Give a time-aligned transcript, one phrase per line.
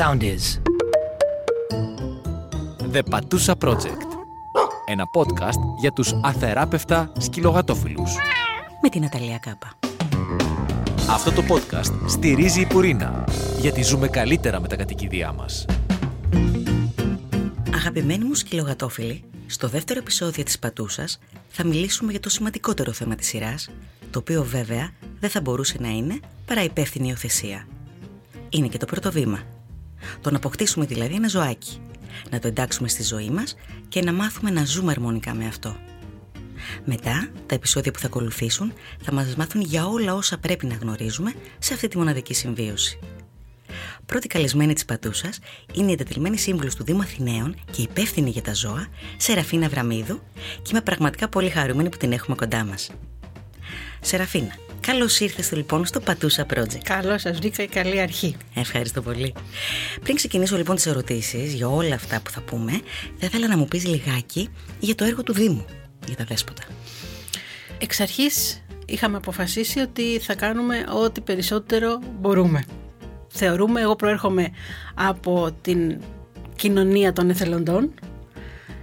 [0.00, 0.44] sound is.
[2.92, 4.06] The Patusa Project.
[4.86, 8.14] Ένα podcast για τους αθεράπευτα σκυλογατόφιλους.
[8.82, 9.78] με την Αταλία Κάπα.
[11.10, 13.24] Αυτό το podcast στηρίζει η Πουρίνα,
[13.58, 15.64] γιατί ζούμε καλύτερα με τα κατοικίδια μας.
[17.74, 23.26] Αγαπημένοι μου σκυλογατόφιλοι, στο δεύτερο επεισόδιο της Πατούσας θα μιλήσουμε για το σημαντικότερο θέμα της
[23.26, 23.70] σειράς,
[24.10, 24.90] το οποίο βέβαια
[25.20, 27.66] δεν θα μπορούσε να είναι παρά υπεύθυνη υιοθεσία.
[28.48, 29.38] Είναι και το πρώτο βήμα.
[30.20, 31.80] Το να αποκτήσουμε δηλαδή ένα ζωάκι,
[32.30, 33.54] να το εντάξουμε στη ζωή μας
[33.88, 35.76] και να μάθουμε να ζούμε αρμονικά με αυτό.
[36.84, 38.72] Μετά, τα επεισόδια που θα ακολουθήσουν
[39.02, 42.98] θα μας μάθουν για όλα όσα πρέπει να γνωρίζουμε σε αυτή τη μοναδική συμβίωση.
[44.06, 45.38] Πρώτη καλεσμένη της Πατούσας
[45.72, 50.20] είναι η εντετελμένη σύμβουλος του Δήμου Αθηναίων και υπεύθυνη για τα ζώα, Σεραφίνα Βραμίδου
[50.62, 52.90] και είμαι πραγματικά πολύ χαρούμενη που την έχουμε κοντά μας.
[54.00, 56.78] Σεραφίνα, καλώς ήρθες λοιπόν στο Πατούσα Project.
[56.82, 58.36] Καλώ σας βρήκα, καλή αρχή.
[58.54, 59.34] Ευχαριστώ πολύ.
[60.02, 62.72] Πριν ξεκινήσω λοιπόν τις ερωτήσεις για όλα αυτά που θα πούμε,
[63.18, 65.64] θα ήθελα να μου πεις λιγάκι για το έργο του Δήμου,
[66.06, 66.62] για τα δέσποτα.
[67.78, 72.64] Εξ αρχής είχαμε αποφασίσει ότι θα κάνουμε ό,τι περισσότερο μπορούμε.
[73.28, 74.50] Θεωρούμε, εγώ προέρχομαι
[74.94, 76.00] από την
[76.56, 77.94] κοινωνία των εθελοντών.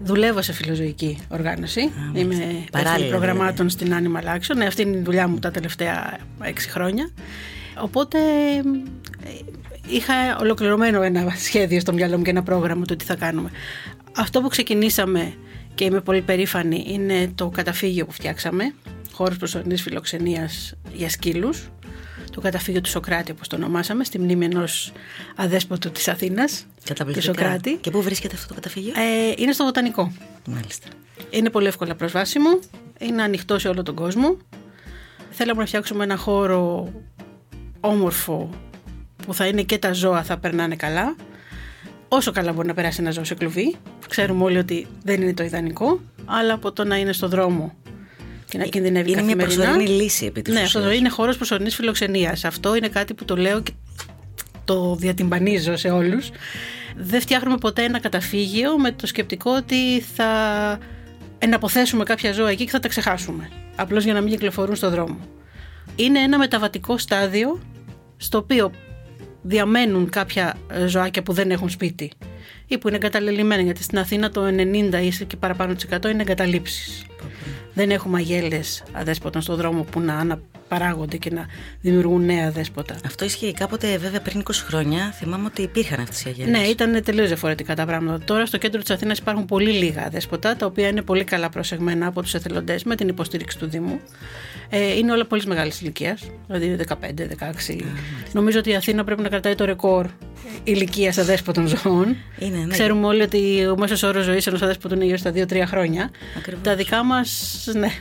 [0.04, 1.80] Δουλεύω σε φιλοζωική οργάνωση.
[1.80, 2.20] μάλιστα.
[2.20, 4.56] Είμαι Παράλληλα, παράλληλα προγραμμάτων στην Animal Action.
[4.56, 7.10] Ναι, αυτή είναι η δουλειά μου τα τελευταία έξι χρόνια.
[7.82, 8.18] Οπότε
[9.26, 9.30] ε,
[9.88, 13.50] είχα ολοκληρωμένο ένα σχέδιο στο μυαλό μου και ένα πρόγραμμα του τι θα κάνουμε.
[14.16, 15.34] Αυτό που ξεκινήσαμε
[15.76, 18.74] και είμαι πολύ περήφανη είναι το καταφύγιο που φτιάξαμε,
[19.12, 21.70] χώρος προσωρινής φιλοξενίας για σκύλους,
[22.38, 24.92] το καταφύγιο του Σοκράτη όπως το ονομάσαμε, στη μνήμη ενός
[25.36, 27.34] αδέσποτου της Αθήνας, του Καταπληκτικά.
[27.34, 27.76] Σοκράτη.
[27.76, 30.12] Και πού βρίσκεται αυτό το καταφύγιο; Ε, είναι στο Βοτανικό.
[30.48, 30.88] Μάλιστα.
[31.30, 32.60] Είναι πολύ εύκολα προσβάσιμο,
[33.00, 34.38] είναι ανοιχτό σε όλο τον κόσμο.
[35.32, 36.92] Θέλαμε να φτιάξουμε ένα χώρο
[37.80, 38.50] όμορφο
[39.26, 41.16] που θα είναι και τα ζώα θα περνάνε καλά.
[42.08, 43.76] Όσο καλά μπορεί να περάσει ένα ζώο σε κλουβί.
[44.08, 47.76] Ξέρουμε όλοι ότι δεν είναι το ιδανικό, αλλά από το να είναι στο δρόμο
[48.50, 49.66] και να κινδυνεύει Είναι μια καθημερινά.
[49.66, 50.76] προσωρινή λύση επί της Ναι, ουσίας.
[50.76, 52.46] αυτό είναι χώρος προσωρινής φιλοξενίας.
[52.46, 53.72] Αυτό είναι κάτι που το λέω και
[54.66, 56.30] το διατυμπανίζω σε όλους.
[56.98, 60.28] Δεν φτιάχνουμε ποτέ ένα καταφύγιο με το σκεπτικό ότι θα
[61.38, 63.50] εναποθέσουμε κάποια ζώα εκεί και θα τα ξεχάσουμε.
[63.76, 65.18] Απλώς για να μην κυκλοφορούν στον δρόμο.
[65.96, 67.60] Είναι ένα μεταβατικό στάδιο
[68.18, 68.72] στο οποίο
[69.42, 72.12] διαμένουν κάποια ε, ζωάκια που δεν έχουν σπίτι
[72.68, 74.50] ή που είναι εγκαταλελειμμένα γιατί στην Αθήνα το 90
[75.20, 77.06] ή και παραπάνω της 100 είναι εγκαταλείψεις.
[77.78, 81.46] Δεν έχουμε αγέλες αδέσποτων στον δρόμο που να αναπαράγονται και να
[81.82, 82.96] δημιουργούν νέα αδέσποτα.
[83.06, 85.12] Αυτό ισχύει κάποτε βέβαια πριν 20 χρόνια.
[85.12, 86.60] Θυμάμαι ότι υπήρχαν αυτές οι αγέλες.
[86.60, 88.26] Ναι, ήταν τελείως διαφορετικά τα πράγματα.
[88.26, 92.08] Τώρα στο κέντρο της Αθήνας υπάρχουν πολύ λίγα αδέσποτα, τα οποία είναι πολύ καλά προσεγμένα
[92.08, 94.00] από τους εθελοντές με την υποστήριξη του Δήμου.
[94.70, 97.82] Ε, είναι όλα πολύ μεγάλης ηλικίας, δηλαδή 15-16.
[98.32, 100.08] Νομίζω ότι η Αθήνα πρέπει να κρατάει το ρεκόρ
[100.64, 102.16] ηλικίας αδέσποτων ζώων.
[102.40, 102.68] Είναι, ναι.
[102.68, 106.12] Ξέρουμε όλοι ότι ο μέσος όρος ζωής ενός αδέσποτου είναι γύρω στα 2-3 χρόνια.
[106.38, 106.64] Ακριβώς.
[106.64, 107.30] Τα δικά μας,
[107.76, 107.92] ναι.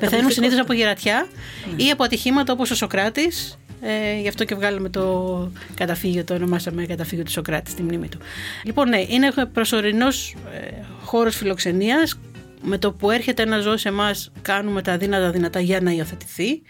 [0.00, 1.28] Πεθαίνουν συνήθως από γερατιά
[1.76, 1.82] Ναι.
[1.82, 3.58] ή από ατυχήματα όπως ο Σοκράτης.
[3.84, 8.18] Ε, γι' αυτό και βγάλαμε το καταφύγιο, το ονομάσαμε καταφύγιο του Σοκράτη στη μνήμη του.
[8.64, 12.18] Λοιπόν, ναι, είναι προσωρινός ε, χώρος φιλοξενίας.
[12.62, 16.62] Με το που έρχεται ένα ζώο σε εμάς, κάνουμε τα αδύνατα δυνατά για να υιοθετηθεί.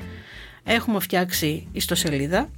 [0.65, 2.51] Έχουμε φτιάξει ιστοσελίδα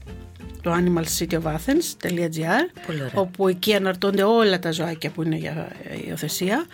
[0.64, 3.10] το animalcityofAthens.gr Πολύ ωραία.
[3.14, 6.66] όπου εκεί αναρτώνται όλα τα ζωάκια που είναι για ε, υιοθεσία.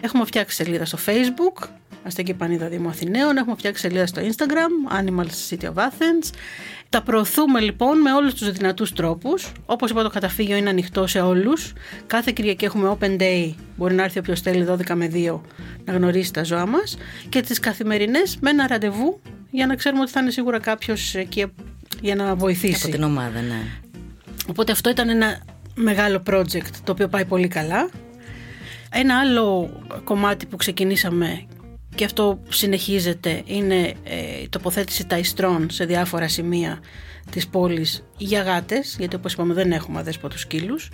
[0.00, 1.68] Έχουμε φτιάξει σελίδα στο facebook
[2.04, 3.36] Αστική Πανίδα Δήμου Αθηναίων.
[3.36, 6.30] Έχουμε φτιάξει σελίδα στο Instagram, Animal City of Athens.
[6.88, 9.52] Τα προωθούμε λοιπόν με όλους τους δυνατούς τρόπους.
[9.66, 11.72] Όπως είπα το καταφύγιο είναι ανοιχτό σε όλους.
[12.06, 15.40] Κάθε Κυριακή έχουμε open day, μπορεί να έρθει όποιος θέλει 12 με 2
[15.84, 16.96] να γνωρίσει τα ζώα μας.
[17.28, 19.20] Και τις καθημερινές με ένα ραντεβού
[19.50, 21.46] για να ξέρουμε ότι θα είναι σίγουρα κάποιος εκεί
[22.00, 22.86] για να βοηθήσει.
[22.86, 23.62] Από την ομάδα, ναι.
[24.48, 25.40] Οπότε αυτό ήταν ένα
[25.74, 27.90] μεγάλο project το οποίο πάει πολύ καλά.
[28.90, 29.70] Ένα άλλο
[30.04, 31.46] κομμάτι που ξεκινήσαμε
[31.94, 36.78] και αυτό συνεχίζεται είναι ε, η τοποθέτηση ταϊστρών σε διάφορα σημεία
[37.30, 40.90] της πόλης για γάτες, γιατί όπως είπαμε δεν έχουμε αδέσποτους σκύλους.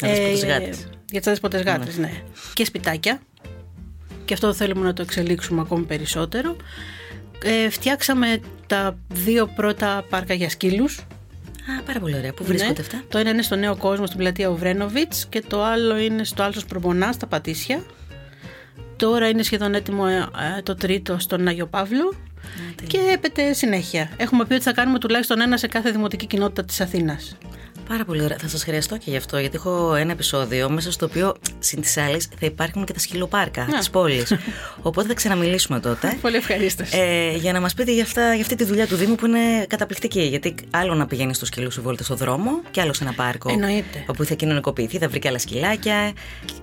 [0.00, 0.88] Αδέσποτες γάτες.
[1.10, 2.10] Για τις αδέσποτες γάτες, ναι.
[2.54, 3.20] Και σπιτάκια.
[4.24, 6.56] Και αυτό θέλουμε να το εξελίξουμε ακόμη περισσότερο.
[7.44, 11.06] Ε, φτιάξαμε τα δύο πρώτα πάρκα για σκύλους
[11.78, 12.32] Α, πάρα πολύ ωραία.
[12.32, 12.80] Πού βρίσκονται ναι.
[12.80, 16.42] αυτά; Το ένα είναι στο Νέο Κόσμο στην πλατεία Οβρένοβιτ και το άλλο είναι στο
[16.42, 17.82] Άλσο Προμονά στα Πατήσια.
[18.96, 20.04] Τώρα είναι σχεδόν έτοιμο
[20.58, 22.14] ε, το τρίτο στον Άγιο Παύλο
[22.86, 24.10] και έπεται συνέχεια.
[24.16, 27.36] Έχουμε πει ότι θα κάνουμε τουλάχιστον ένα σε κάθε δημοτική κοινότητα της Αθήνας.
[27.88, 28.36] Πάρα πολύ ωραία.
[28.40, 31.96] Θα σας χρειαστώ και γι' αυτό, γιατί έχω ένα επεισόδιο μέσα στο οποίο συν της
[31.96, 34.32] άλλης θα υπάρχουν και τα σκυλοπάρκα της πόλης.
[34.82, 36.18] Οπότε θα ξαναμιλήσουμε τότε.
[36.20, 36.92] Πολύ ευχαρίστως.
[36.92, 39.66] Ε, για να μας πείτε για, αυτά, για αυτή τη δουλειά του Δήμου που είναι
[39.68, 40.20] καταπληκτική.
[40.22, 43.50] Γιατί άλλο να πηγαίνει στο σκυλού σου βόλτα στο δρόμο και άλλο σε ένα πάρκο.
[43.50, 44.04] Εννοείται.
[44.06, 46.12] Όπου θα κοινωνικοποιηθεί, θα βρει και άλλα σκυλάκια.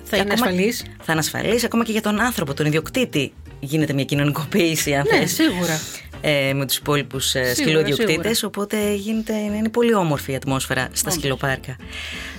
[0.03, 0.85] Θα είναι ασφαλής.
[1.01, 1.63] Θα είναι ασφαλής.
[1.63, 5.79] Ακόμα και για τον άνθρωπο, τον ιδιοκτήτη, γίνεται μια κοινωνικοποίηση, αν Ναι, θες, σίγουρα.
[6.27, 8.07] Ε, με τους υπόλοιπους Σίγουρα, σκυλοδιοκτήτες.
[8.07, 8.31] σίγουρα.
[8.43, 11.75] Οπότε γίνεται, είναι πολύ όμορφη η ατμόσφαιρα στα σκυλοπάρκα.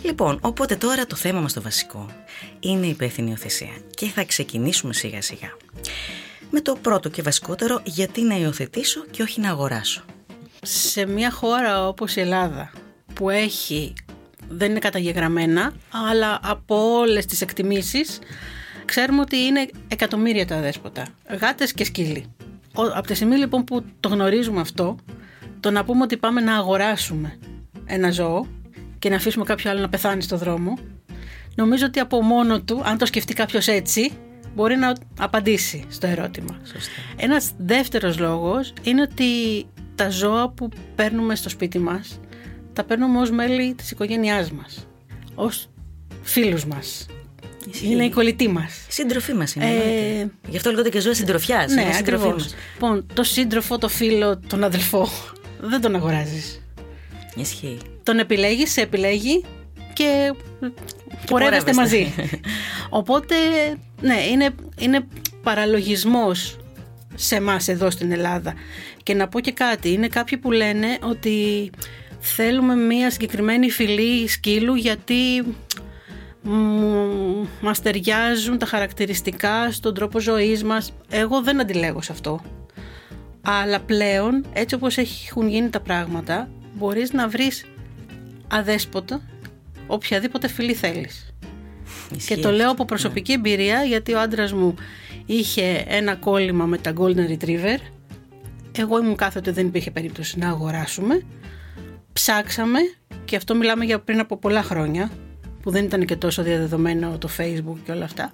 [0.02, 2.06] Λοιπόν, οπότε τώρα το θέμα μας το βασικό
[2.60, 3.72] είναι η υπεύθυνη υιοθεσία.
[3.90, 5.56] Και θα ξεκινήσουμε σιγά σιγά.
[6.50, 10.04] Με το πρώτο και βασικότερο, γιατί να υιοθετήσω και όχι να αγοράσω.
[10.62, 12.72] Σε μια χώρα όπως η Ελλάδα
[13.14, 13.92] που έχει,
[14.48, 15.72] δεν είναι καταγεγραμμένα,
[16.10, 18.18] αλλά από όλες τις εκτιμήσεις
[18.84, 21.06] ξέρουμε ότι είναι εκατομμύρια τα δέσποτα,
[21.40, 22.35] γάτες και σκύλοι.
[22.76, 24.96] Ο- Από τη στιγμή λοιπόν που το γνωρίζουμε αυτό,
[25.61, 27.38] το να πούμε ότι πάμε να αγοράσουμε
[27.84, 28.46] ένα ζώο
[28.99, 30.78] και να αφήσουμε κάποιο άλλο να πεθάνει στο δρόμο,
[31.55, 34.12] νομίζω ότι από μόνο του, αν το σκεφτεί κάποιος έτσι,
[34.55, 36.56] μπορεί να απαντήσει στο ερώτημα.
[36.64, 36.90] Σωστά.
[37.17, 39.25] Ένας δεύτερος λόγος είναι ότι
[39.94, 42.20] τα ζώα που παίρνουμε στο σπίτι μας
[42.72, 44.87] τα παίρνουμε ως μέλη της οικογένειάς μας,
[45.34, 45.69] ως
[46.22, 47.06] φίλους μας.
[47.70, 47.90] Ισχύει.
[47.90, 48.72] Είναι η κολλητή μας.
[48.88, 49.64] Σύντροφή μας είναι.
[49.64, 50.30] Ε, εννοείται.
[50.48, 51.72] Γι' αυτό λέγονται και ζώα συντροφιάς.
[51.72, 52.54] Ναι, ακριβώς.
[52.72, 55.08] Λοιπόν, το σύντροφο, το φίλο, τον αδελφό,
[55.60, 56.62] δεν τον αγοράζεις.
[57.36, 57.78] Ισχύει.
[58.02, 59.44] Τον επιλέγεις, σε επιλέγει
[59.92, 60.32] και
[61.26, 61.74] πορεύεστε πορεύεστε.
[61.74, 62.14] μαζί.
[63.00, 63.34] Οπότε,
[64.00, 65.06] ναι, είναι, είναι
[65.42, 66.56] παραλογισμός
[67.14, 68.54] σε εμάς εδώ στην Ελλάδα.
[69.02, 71.70] Και να πω και κάτι, είναι κάποιοι που λένε ότι
[72.19, 75.44] θέλουμε μία συγκεκριμένη φυλή σκύλου γιατί
[76.46, 80.93] μου- μας ταιριάζουν τα χαρακτηριστικά στον τρόπο ζωής μας.
[81.10, 82.40] Εγώ δεν αντιλέγω σε αυτό.
[83.43, 87.64] Αλλά πλέον, έτσι όπως έχουν γίνει τα πράγματα, μπορείς να βρεις
[88.48, 89.20] αδέσποτα
[89.87, 91.31] οποιαδήποτε φυλή θέλεις.
[92.16, 92.72] Ισχύει Και το λέω αυτό.
[92.72, 94.75] από προσωπική εμπειρία γιατί ο άντρας μου
[95.26, 97.78] είχε ένα κόλλημα με τα Golden Retriever.
[98.78, 101.22] Εγώ ήμουν κάθετη δεν υπήρχε περίπτωση να αγοράσουμε.
[102.12, 102.78] Ψάξαμε
[103.25, 105.10] και αυτό μιλάμε για πριν από πολλά χρόνια
[105.66, 108.30] που δεν ήταν και τόσο διαδεδομένο το facebook και όλα αυτά.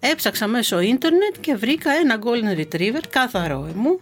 [0.00, 3.98] Έψαξα μέσω ίντερνετ και βρήκα ένα Golden Retriever κάθαρο μου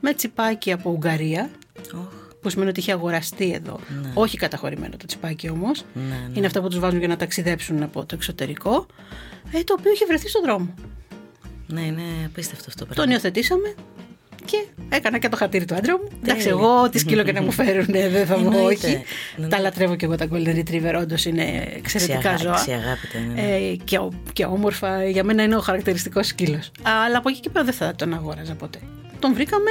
[0.00, 1.50] με τσιπάκι από Ουγγαρία
[1.94, 2.06] Οχ,
[2.40, 3.80] που σημαίνει ότι είχε αγοραστεί εδώ.
[4.14, 5.84] Όχι καταχωρημένο το τσιπάκι όμως.
[5.94, 6.30] Ναι, ναι.
[6.32, 8.86] Είναι αυτά που τους βάζουν για να ταξιδέψουν από το εξωτερικό.
[9.52, 10.74] Ε, το οποίο είχε βρεθεί στον δρόμο.
[11.66, 13.12] Ναι, είναι απίστευτο αυτό το Τον πράγμα.
[13.12, 13.74] υιοθετήσαμε
[14.44, 16.08] και έκανα και το χατήρι του άντρα μου.
[16.22, 16.60] Εντάξει, Τέλεια.
[16.62, 18.86] εγώ τι σκύλο και να μου φέρουν, ε, δεν θα πω Εννοείται.
[18.86, 19.02] όχι.
[19.36, 19.62] Ναι, Τα ναι.
[19.62, 22.54] λατρεύω και εγώ τα Golden Retriever, όντως είναι εξαιρετικά Ξιαγά- ζώα.
[22.54, 23.56] ξιαγάπητα είναι, ναι.
[23.56, 26.70] Ε, και, ο- και όμορφα, για μένα είναι ο χαρακτηριστικός σκύλος.
[27.06, 28.78] Αλλά από εκεί και πέρα δεν θα τον αγόραζα ποτέ.
[29.18, 29.70] Τον βρήκαμε,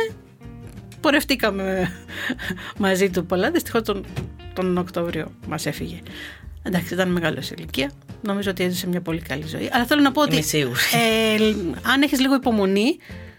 [1.02, 1.92] πορευτήκαμε
[2.78, 3.52] μαζί του πολλά.
[3.52, 4.06] Δυστυχώς τον,
[4.54, 6.00] τον Οκτώβριο μας έφυγε.
[6.64, 7.92] Εντάξει, ήταν μεγάλος σε ηλικία.
[8.22, 9.70] Νομίζω ότι έζησε μια πολύ καλή ζωή.
[9.72, 10.34] Αλλά θέλω να πω ότι.
[10.34, 10.80] Είμαι σίγουρη.
[11.40, 11.54] ε,
[11.92, 12.98] αν έχεις λίγο υπομονή,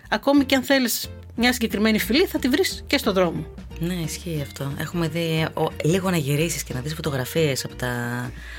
[0.09, 1.09] ακόμη και αν θέλεις
[1.41, 3.47] μια συγκεκριμένη φυλή, θα τη βρεις και στο δρόμο.
[3.79, 4.73] Ναι, ισχύει αυτό.
[4.79, 7.93] Έχουμε δει ο, λίγο να γυρίσεις και να δεις φωτογραφίες από τα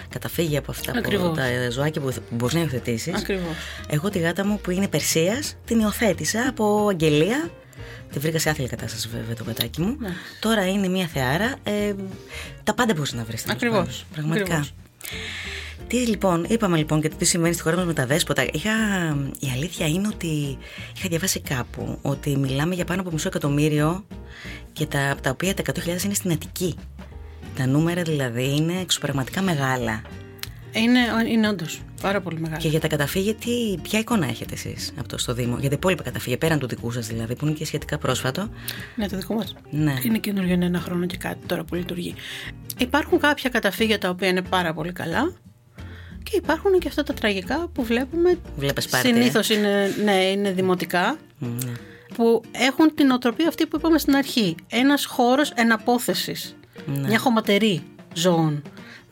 [0.09, 1.37] καταφύγια από αυτά από Ακριβώς.
[1.37, 3.15] τα ζωάκια που μπορείς να υιοθετήσεις.
[3.15, 3.55] Ακριβώς.
[3.89, 7.49] Εγώ τη γάτα μου που είναι Περσίας την υιοθέτησα από αγγελία.
[8.11, 9.95] Τη βρήκα σε άθλια κατάσταση βέβαια το κατάκι μου.
[9.99, 10.09] Ναι.
[10.39, 11.55] Τώρα είναι μια θεάρα.
[11.63, 11.93] Ε,
[12.63, 13.45] τα πάντα μπορείς να βρεις.
[13.49, 14.05] Ακριβώς.
[14.13, 14.43] Πραγματικά.
[14.43, 14.73] Ακριβώς.
[15.87, 18.45] Τι λοιπόν, είπαμε λοιπόν και τι συμβαίνει στη χώρα μας με τα δέσποτα.
[18.51, 18.71] Είχα,
[19.39, 20.57] η αλήθεια είναι ότι
[20.95, 24.05] είχα διαβάσει κάπου ότι μιλάμε για πάνω από μισό εκατομμύριο
[24.73, 26.75] και τα, από τα οποία τα 100.000 είναι στην Αττική.
[27.55, 30.01] Τα νούμερα δηλαδή είναι εξωπραγματικά μεγάλα.
[30.71, 32.61] Είναι, είναι όντως πάρα πολύ μεγάλο.
[32.61, 35.75] Και για τα καταφύγια, τι, ποια εικόνα έχετε εσείς από το στο Δήμο, για τα
[35.75, 38.49] υπόλοιπα καταφύγια, πέραν του δικού σας δηλαδή, που είναι και σχετικά πρόσφατο.
[38.95, 39.55] Ναι, το δικό μας.
[39.69, 39.93] Ναι.
[40.03, 42.15] Είναι καινούριο, είναι ένα χρόνο και κάτι τώρα που λειτουργεί.
[42.77, 45.33] Υπάρχουν κάποια καταφύγια τα οποία είναι πάρα πολύ καλά
[46.23, 48.37] και υπάρχουν και αυτά τα τραγικά που βλέπουμε.
[48.57, 51.71] Βλέπεις πάρτι, ε; Συνήθως είναι, ναι, είναι δημοτικά Μ, ναι.
[52.15, 54.55] που έχουν την οτροπία αυτή που είπαμε στην αρχή.
[54.69, 56.55] Ένας χώρος εναπόθεσης.
[56.85, 57.07] Ναι.
[57.07, 58.63] Μια χωματερή ζώων.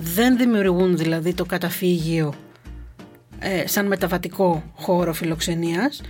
[0.02, 2.34] Δεν δημιουργούν δηλαδή το καταφύγιο
[3.40, 6.02] ε, σαν μεταβατικό χώρο φιλοξενίας.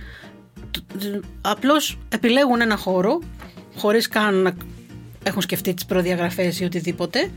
[0.70, 3.20] Τ- τ- Απλώς επιλέγουν ένα χώρο
[3.76, 4.52] χωρίς καν να
[5.22, 7.30] έχουν σκεφτεί τις προδιαγραφές ή οτιδήποτε.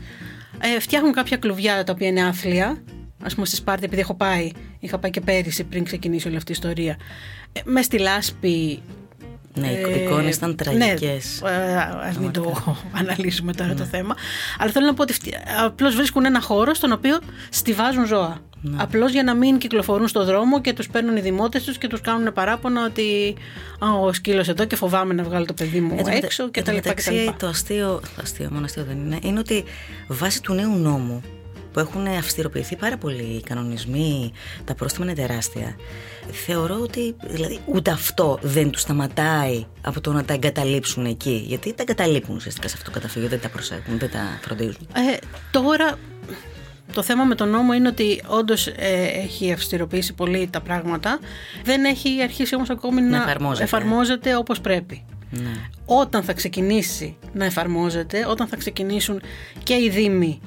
[0.60, 2.82] Ε, φτιάχνουν κάποια κλουβιά τα οποία είναι άθλια.
[3.22, 6.50] Α πούμε στη Σπάρτη, επειδή έχω πάει, είχα πάει και πέρυσι πριν ξεκινήσει όλη αυτή
[6.52, 6.96] η ιστορία.
[7.52, 8.82] Ε, μες στη λάσπη
[9.56, 11.40] Ναι, οι Ε, εικόνες ήταν τραγικές.
[11.42, 11.76] Ναι, ε,
[12.08, 14.14] ας μην το αναλύσουμε τώρα το θέμα.
[14.58, 15.14] Αλλά θέλω να πω ότι
[15.64, 17.18] απλώς βρίσκουν ένα χώρο στον οποίο
[17.50, 18.38] στηβάζουν ζώα.
[18.66, 18.76] Ναι.
[18.82, 22.00] Απλώς για να μην κυκλοφορούν στο δρόμο και τους παίρνουν οι δημότες τους και τους
[22.00, 23.34] κάνουν παράπονα ότι
[23.78, 26.50] «Α, ο σκύλος εδώ και φοβάμαι να βγάλω το παιδί μου Εν τω μετα- έξω
[26.50, 27.36] και εν τω τα λοιπά και τα μεταξύ, λοιπά.
[27.38, 29.64] Το αστείο, το αστείο, μόνο αστείο δεν είναι, είναι ότι
[30.08, 31.22] βάσει του νέου νόμου
[31.74, 34.32] που έχουν αυστηροποιηθεί πάρα πολύ οι κανονισμοί,
[34.64, 35.76] τα πρόστιμα είναι τεράστια.
[36.46, 41.44] Θεωρώ ότι δηλαδή, ούτε αυτό δεν τους σταματάει από το να τα εγκαταλείψουν εκεί.
[41.46, 44.88] Γιατί τα εγκαταλείπουν ουσιαστικά σε αυτό το καταφύγιο, δεν τα προσέχουν, δεν τα φροντίζουν.
[44.94, 45.16] Ε,
[45.50, 45.98] τώρα
[46.92, 48.66] το θέμα με τον νόμο είναι ότι όντως
[49.22, 51.18] έχει αυστηροποιήσει πολύ τα πράγματα.
[51.64, 53.64] Δεν έχει αρχίσει όμως ακόμη να, εφαρμόζεται.
[53.64, 55.04] εφαρμόζεται όπως πρέπει.
[55.30, 55.52] Ναι.
[55.84, 59.20] Όταν θα ξεκινήσει να εφαρμόζεται, όταν θα ξεκινήσουν
[59.62, 60.40] και οι δήμοι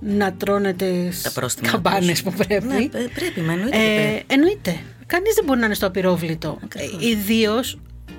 [0.00, 2.34] να τρώνε τις Τα πρόστιμα καμπάνες τους.
[2.34, 2.66] που πρέπει.
[2.66, 3.76] Ναι, ε, πρέπει, μα εννοείται.
[3.76, 4.24] Ε, πρέπει.
[4.26, 4.80] εννοείται.
[5.06, 6.58] Κανείς δεν μπορεί να είναι στο απειρόβλητο.
[6.64, 7.04] Ακριβώς.
[7.04, 7.78] Ιδίως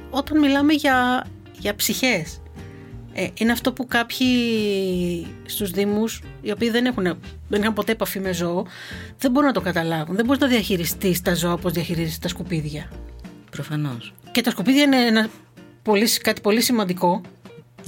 [0.09, 1.25] όταν μιλάμε για,
[1.59, 2.41] για ψυχές.
[3.13, 4.27] Ε, είναι αυτό που κάποιοι
[5.45, 7.03] στους δήμους, οι οποίοι δεν, έχουν,
[7.47, 8.65] δεν είχαν ποτέ επαφή με ζώο,
[9.17, 10.15] δεν μπορούν να το καταλάβουν.
[10.15, 12.89] Δεν μπορείς να διαχειριστείς τα ζώα όπως διαχειρίζεις τα σκουπίδια.
[13.49, 14.13] Προφανώς.
[14.31, 15.29] Και τα σκουπίδια είναι ένα
[15.81, 17.21] πολύ, κάτι πολύ σημαντικό.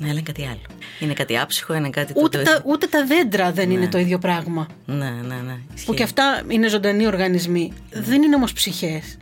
[0.02, 0.62] Ναι, αλλά είναι κάτι άλλο.
[1.00, 2.44] Είναι κάτι άψυχο, είναι κάτι Ούτε το.
[2.44, 4.68] τα, ούτε τα δέντρα δεν είναι το ίδιο πράγμα.
[4.86, 5.54] Ναι, ναι, ναι.
[5.54, 5.94] Που ισχύει.
[5.94, 7.74] και αυτά είναι ζωντανοί οργανισμοί.
[7.92, 9.18] Δεν είναι όμως ψυχές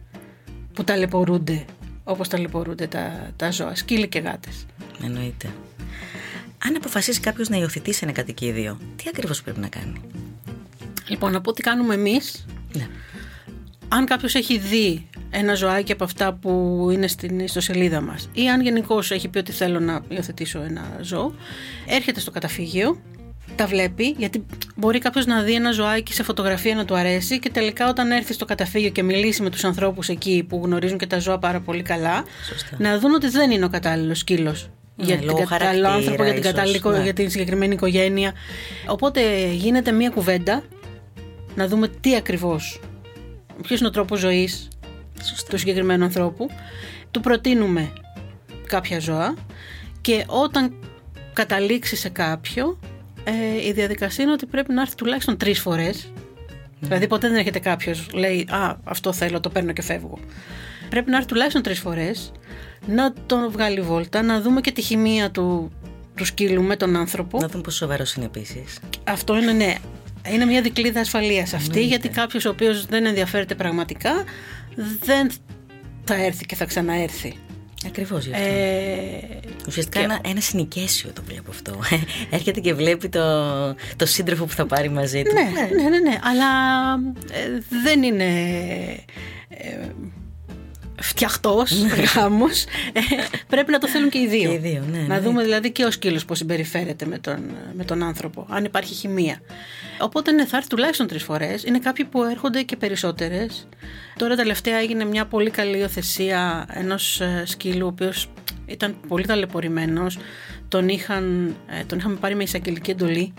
[0.73, 1.65] που ταλαιπωρούνται
[2.03, 4.65] όπως ταλαιπωρούνται τα, τα ζώα, σκύλοι και γάτες.
[5.03, 5.47] Εννοείται.
[6.65, 10.01] Αν αποφασίσει κάποιος να υιοθετήσει ένα κατοικίδιο, τι ακριβώς πρέπει να κάνει;
[11.07, 12.87] Λοιπόν, από ό,τι κάνουμε εμείς, Ναι.
[13.87, 18.61] αν κάποιος έχει δει ένα ζωάκι από αυτά που είναι στην ιστοσελίδα μας ή αν
[18.61, 21.33] γενικώ έχει πει ότι θέλω να υιοθετήσω ένα ζώο,
[21.87, 22.97] έρχεται στο καταφύγιο,
[23.55, 24.45] τα βλέπει, γιατί
[24.75, 28.33] μπορεί κάποιος να δει ένα ζωάκι σε φωτογραφία να του αρέσει και τελικά όταν έρθει
[28.33, 31.81] στο καταφύγιο και μιλήσει με τους ανθρώπους εκεί που γνωρίζουν και τα ζώα πάρα πολύ
[31.81, 32.75] καλά, Σωστά.
[32.79, 36.23] να δουν ότι δεν είναι ο κατάλληλος σκύλος Ναι, για, την λόγω κατάλληλο χαρακτήρα, άνθρωπο,
[36.23, 37.03] για την, ίσως, κατάλληλη, ναι.
[37.03, 38.33] για την συγκεκριμένη οικογένεια.
[38.87, 40.63] Οπότε γίνεται μία κουβέντα
[41.55, 42.79] να δούμε τι ακριβώς,
[43.61, 44.67] ποιος είναι ο τρόπος ζωής
[45.23, 45.49] Σωστά.
[45.49, 46.49] του συγκεκριμένου ανθρώπου.
[47.11, 47.93] Του προτείνουμε
[48.67, 49.33] κάποια ζώα
[50.01, 50.73] και όταν
[51.33, 52.79] καταλήξει σε κάποιο,
[53.23, 56.11] ε, η διαδικασία είναι ότι πρέπει να έρθει τουλάχιστον τρεις φορές.
[56.79, 60.19] Δηλαδή ποτέ δεν έρχεται κάποιος, λέει Α, αυτό θέλω, το παίρνω και φεύγω.
[60.89, 62.31] Πρέπει να έρθει τουλάχιστον τρεις φορές,
[62.85, 65.71] να τον βγάλει βόλτα, να δούμε και τη χημεία του,
[66.15, 67.39] του σκύλου με τον άνθρωπο.
[67.39, 68.79] Να δούμε πόσο σοβαρός είναι επίσης.
[69.03, 69.75] Αυτό είναι ναι.
[70.31, 74.11] Είναι μια δικλίδα ασφαλείας αυτή, γιατί κάποιος ο οποίος δεν ενδιαφέρεται πραγματικά
[75.03, 75.31] δεν
[76.03, 77.33] θα έρθει και θα ξαναέρθει.
[77.85, 78.45] Ακριβώς γι' αυτό.
[78.47, 81.79] Ε, Ουσιαστικά και- ένα, ένα συνοικέσιο το βλέπω αυτό.
[82.29, 83.21] Έρχεται και βλέπει το,
[83.95, 85.33] το σύντροφο που θα πάρει μαζί του.
[85.33, 85.41] ναι,
[85.83, 86.45] ναι, ναι, ναι, αλλά
[87.31, 88.25] ε, δεν είναι
[89.49, 89.89] ε,
[91.01, 91.83] φτιαχτός
[92.15, 92.63] γάμος.
[92.93, 92.99] Ε,
[93.47, 94.49] πρέπει να το θέλουν και οι δύο.
[94.49, 95.19] Και οι δύο, ναι, να ναι.
[95.19, 97.39] δούμε δηλαδή και ο σκύλος πώς συμπεριφέρεται με τον,
[97.73, 99.41] με τον άνθρωπο, αν υπάρχει χημεία.
[99.99, 101.63] Οπότε ναι, θα έρθει τουλάχιστον τρεις φορές.
[101.63, 103.67] Είναι κάποιοι που έρχονται και περισσότερες.
[104.17, 108.29] Τώρα τελευταία έγινε μια πολύ καλή υιοθεσία ενός ε, σκύλου, ο οποίος
[108.65, 110.17] ήταν πολύ ταλαιπωρημένος.
[110.67, 113.33] Τον, είχαν, ε, τον είχαμε πάρει με εισαγγελική εντολή.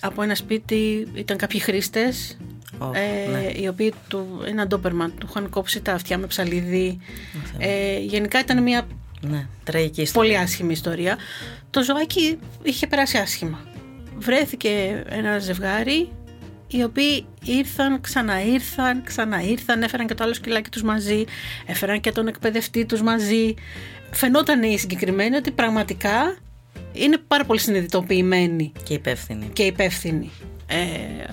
[0.00, 2.36] Από ένα σπίτι ήταν κάποιοι χρήστες.
[2.78, 3.50] Ω, ε, ναι.
[3.60, 6.98] οι οποίοι του, ένα ντόπερμαν, του είχαν κόψει τα αυτιά με ψαλίδι.
[7.58, 8.86] Ε, γενικά ήταν μια
[9.20, 10.30] Ναι, τραγική ιστορία.
[10.30, 11.16] πολύ άσχημη ιστορία.
[11.70, 13.60] Το ζωάκι είχε περάσει άσχημα.
[14.18, 16.08] Βρέθηκε ένα ζευγάρι
[16.68, 21.24] οι οποίοι ήρθαν, ξαναήρθαν, ξαναήρθαν, έφεραν και το άλλο σκυλάκι τους μαζί,
[21.66, 23.54] έφεραν και τον εκπαιδευτή τους μαζί.
[24.10, 26.36] Φαινόταν οι συγκεκριμένοι ότι πραγματικά
[26.92, 29.48] είναι πάρα πολύ συνειδητοποιημένοι Και υπεύθυνη.
[29.52, 30.30] και υπεύθυνοι.
[30.66, 30.76] Ε,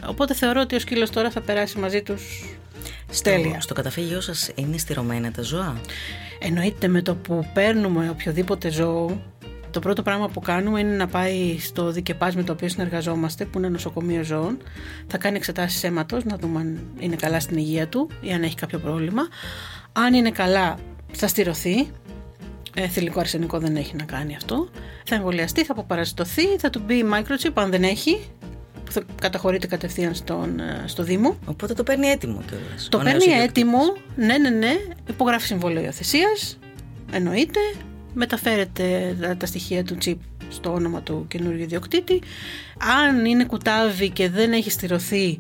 [0.07, 2.21] οπότε θεωρώ ότι ο σκύλος τώρα θα περάσει μαζί τους
[3.23, 3.51] τέλεια.
[3.51, 5.81] Στο, στο καταφύγιό σας είναι στηρωμένα τα ζώα;
[6.39, 9.21] Εννοείται με το που παίρνουμε οποιοδήποτε ζώο,
[9.71, 13.57] το πρώτο πράγμα που κάνουμε είναι να πάει στο δικεπάζ με το οποίο συνεργαζόμαστε, που
[13.57, 14.57] είναι νοσοκομείο ζώων.
[15.07, 18.55] Θα κάνει εξετάσεις αίματος, να δούμε αν είναι καλά στην υγεία του ή αν έχει
[18.55, 19.21] κάποιο πρόβλημα.
[19.91, 20.77] Αν είναι καλά,
[21.11, 21.87] θα στηρωθεί.
[22.75, 24.69] Ε, θηλυκό αρσενικό δεν έχει να κάνει αυτό.
[25.05, 28.42] Θα εμβολιαστεί, θα αποπαρασιτωθεί, θα του μπει microchip αν δεν έχει, που
[28.93, 31.37] θα καταχωρείται κατευθείαν στον, ε, στο Δήμο.
[31.45, 32.63] Οπότε το παίρνει έτοιμο κιόλα.
[32.89, 33.79] Το παίρνει έτοιμο,
[34.15, 34.75] ναι, ναι, ναι,
[35.09, 36.59] υπογράφει συμβόλαιο υιοθεσίας,
[37.11, 37.59] εννοείται,
[38.13, 40.17] μεταφέρεται τα, τα στοιχεία του τσιπ
[40.49, 42.21] στο όνομα του καινούργιου ιδιοκτήτη.
[43.03, 45.37] Αν είναι κουτάβι και δεν έχει στηρωθεί,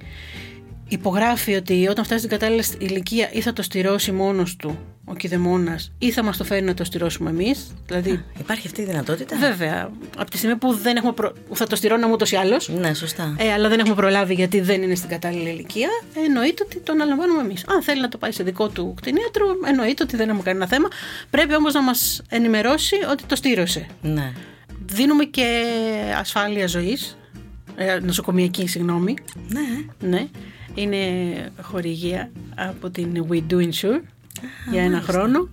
[0.87, 5.91] υπογράφει ότι όταν φτάσει στην κατάλληλη ηλικία ή θα το στηρώσει μόνος του ο κηδεμόνας
[5.97, 7.73] ή θα μας το φέρει να το στηρώσουμε εμείς.
[7.87, 11.33] Δηλαδή, Υπάρχει αυτή η δυνατότητα; βέβαια, από τη στιγμή που δεν έχουμε προ...
[11.53, 13.35] θα το στηρώναμε ούτως ή άλλως, Ναι, σωστά.
[13.39, 15.89] ε, αλλά δεν έχουμε προλάβει γιατί δεν είναι στην κατάλληλη ηλικία,
[16.25, 17.65] εννοείται ότι το αναλαμβάνουμε εμείς.
[17.67, 20.87] Αν θέλει να το πάει σε δικό του κτηνίατρο, εννοείται ότι δεν έχουμε κανένα θέμα.
[21.29, 23.85] Πρέπει όμως να μας ενημερώσει ότι το στήρωσε.
[24.01, 24.31] Ναι.
[24.85, 25.63] Δίνουμε και
[26.19, 27.17] ασφάλεια ζωής.
[27.75, 29.13] Ε, νοσοκομιακή, συγγνώμη.
[29.47, 30.07] Ναι.
[30.09, 30.27] Ναι.
[30.75, 30.97] Είναι
[31.61, 34.01] χορηγία από την We Do Insure
[34.71, 35.49] για ένα χρόνο.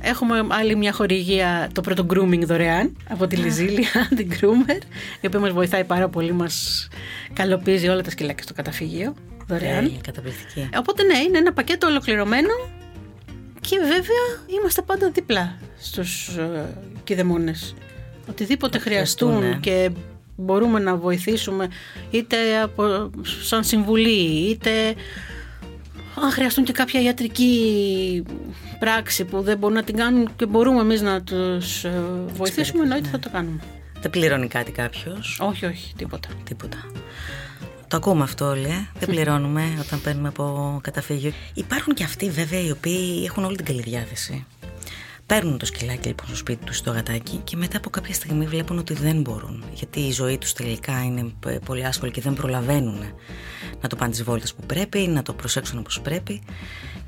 [0.00, 4.82] Έχουμε άλλη μια χορηγία, το πρώτο grooming δωρεάν από τη Λιζίλια, την groomer,
[5.20, 6.88] η οποία μας βοηθάει πάρα πολύ, μας
[7.32, 9.14] καλοπίζει όλα τα σκυλάκια στο καταφύγιο
[9.46, 9.84] δωρεάν.
[9.84, 10.60] Τέλεια, καταπληκτική.
[10.60, 12.52] Ε, Οπότε ναι, είναι ένα πακέτο ολοκληρωμένο
[13.60, 17.74] και βέβαια είμαστε πάντα δίπλα στους ε, κηδεμόνες.
[18.28, 19.58] Οτιδήποτε χρειαστούν χρειαστούν, ναι.
[19.60, 19.90] και
[20.36, 21.68] μπορούμε να βοηθήσουμε
[22.10, 23.10] είτε από,
[23.42, 24.94] σαν συμβουλή είτε
[26.22, 28.22] αν χρειαστούν και κάποια ιατρική
[28.78, 32.02] πράξη που δεν μπορούν να την κάνουν και μπορούμε εμείς να τους ε,
[32.34, 33.60] βοηθήσουμε εννοείται θα το κάνουμε.
[34.00, 35.38] Δεν πληρώνει κάτι κάποιος.
[35.42, 36.28] Όχι, όχι, τίποτα.
[36.44, 36.76] Τίποτα.
[37.88, 38.88] Το ακούμε αυτό όλοι, ε.
[38.98, 41.32] δεν πληρώνουμε όταν παίρνουμε από καταφύγιο.
[41.54, 44.46] Υπάρχουν και αυτοί βέβαια οι οποίοι έχουν όλη την καλή διάθεση.
[45.26, 48.78] Παίρνουν το σκυλάκι λοιπόν στο σπίτι τους, στο γατάκι και μετά από κάποια στιγμή βλέπουν
[48.78, 49.64] ότι δεν μπορούν.
[49.74, 53.00] Γιατί η ζωή τους τελικά είναι π- πολύ άσχολη και δεν προλαβαίνουν
[53.84, 56.42] να το πάνε τις βόλτες που πρέπει, να το προσέξουν όπως πρέπει.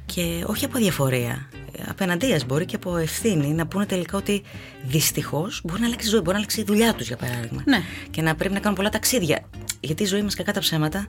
[0.06, 1.48] Και όχι από διαφορία.
[1.88, 4.42] Απέναντίας μπορεί και από ευθύνη να πούνε τελικά ότι
[4.84, 7.62] δυστυχώς μπορεί να αλλάξει η ζωή, μπορεί να αλλάξει η δουλειά τους για παράδειγμα.
[7.66, 7.82] Ναι.
[8.10, 9.44] Και να πρέπει να κάνουν πολλά ταξίδια.
[9.80, 11.06] Γιατί η ζωή μας κακά τα ψέματα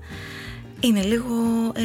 [0.79, 1.33] είναι λίγο.
[1.75, 1.81] Ε,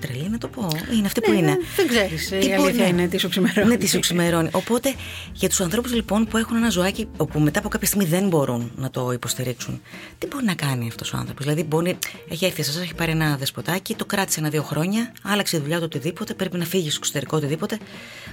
[0.00, 0.68] τρελή να το πω.
[0.96, 1.56] Είναι αυτή που Ναι, είναι.
[1.76, 3.68] δεν ξέρεις, η Τι αλήθεια μπορεί- είναι, τι σου ξημερώνει.
[3.68, 4.48] Ναι, τι σου ξημερώνει.
[4.52, 4.94] Οπότε
[5.32, 8.72] για τους ανθρώπους λοιπόν που έχουν ένα ζωάκι όπου μετά από κάποια στιγμή δεν μπορούν
[8.76, 9.80] να το υποστηρίξουν,
[10.18, 13.10] τι μπορεί να κάνει αυτός ο άνθρωπος; Δηλαδή, μπορεί, έχει έρθει σε εσάς, έχει πάρει
[13.10, 16.98] ένα δεσποτάκι, το κράτησε ένα-δύο χρόνια, άλλαξε τη δουλειά του οτιδήποτε, πρέπει να φύγει στο
[17.00, 17.78] εξωτερικό οτιδήποτε.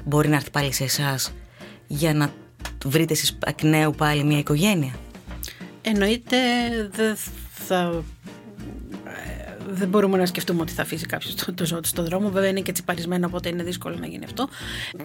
[0.05, 1.33] Μπορεί να έρθει πάλι σε εσάς
[1.87, 2.33] για να
[2.85, 4.93] βρείτε εσείς εκ νέου πάλι μια οικογένεια;
[5.81, 6.37] Εννοείται
[6.91, 7.17] δεν
[7.67, 8.03] θα.
[9.69, 12.29] Ε, Δεν μπορούμε να σκεφτούμε ότι θα αφήσει κάποιος το, το ζώο του στον δρόμο.
[12.29, 14.49] Βέβαια είναι και τσιπαρισμένο, οπότε είναι δύσκολο να γίνει αυτό.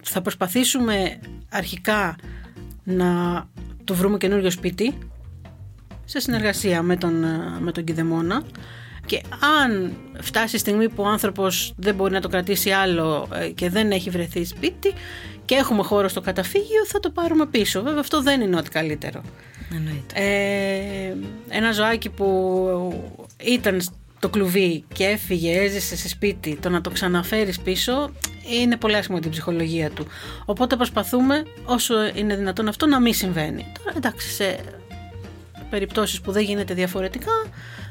[0.02, 2.16] Θα προσπαθήσουμε αρχικά
[2.84, 3.42] να
[3.84, 4.98] του βρούμε καινούριο σπίτι
[6.04, 8.42] σε συνεργασία με τον, ε, με τον κηδεμόνα
[9.06, 9.22] και
[9.62, 13.70] αν φτάσει η στιγμή που ο άνθρωπος δεν μπορεί να το κρατήσει άλλο ε, και
[13.70, 14.92] δεν έχει βρεθεί σπίτι
[15.44, 17.82] και έχουμε χώρο στο καταφύγιο θα το πάρουμε πίσω.
[17.82, 19.22] Βέβαια αυτό δεν είναι ό,τι καλύτερο.
[19.74, 20.14] Εννοείται.
[20.14, 21.16] Ε,
[21.48, 22.26] ένα ζωάκι που
[23.44, 23.80] ήταν
[24.24, 28.10] στο κλουβί και έφυγε, έζησε σε σπίτι, το να το ξαναφέρεις πίσω
[28.60, 30.06] είναι πολύ άσχημο για την ψυχολογία του.
[30.44, 33.66] Οπότε προσπαθούμε όσο είναι δυνατόν αυτό να μην συμβαίνει.
[33.78, 34.58] Τώρα εντάξει, σε
[35.70, 37.32] περιπτώσεις που δεν γίνεται διαφορετικά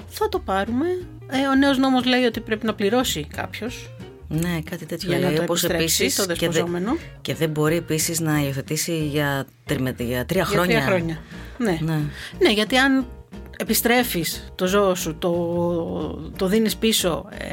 [0.08, 0.86] θα το πάρουμε.
[1.28, 3.90] Ε, ο νέος νόμος λέει ότι πρέπει να πληρώσει κάποιος
[4.28, 5.36] Ναι, κάτι τέτοιο για να λέει.
[5.36, 6.98] το Όπως επιστρέψει επίσης το και, δε- δεσποζόμενο.
[7.22, 10.76] και δεν μπορεί επίσης να υιοθετήσει για, τρι- για τρία Για χρόνια.
[10.76, 11.20] τρία χρόνια.
[11.58, 11.78] Ναι.
[11.82, 12.00] Ναι.
[12.40, 13.06] ναι, γιατί αν
[13.58, 15.32] επιστρέφεις το ζώο σου, το,
[16.38, 17.46] το δίνεις πίσω, ε,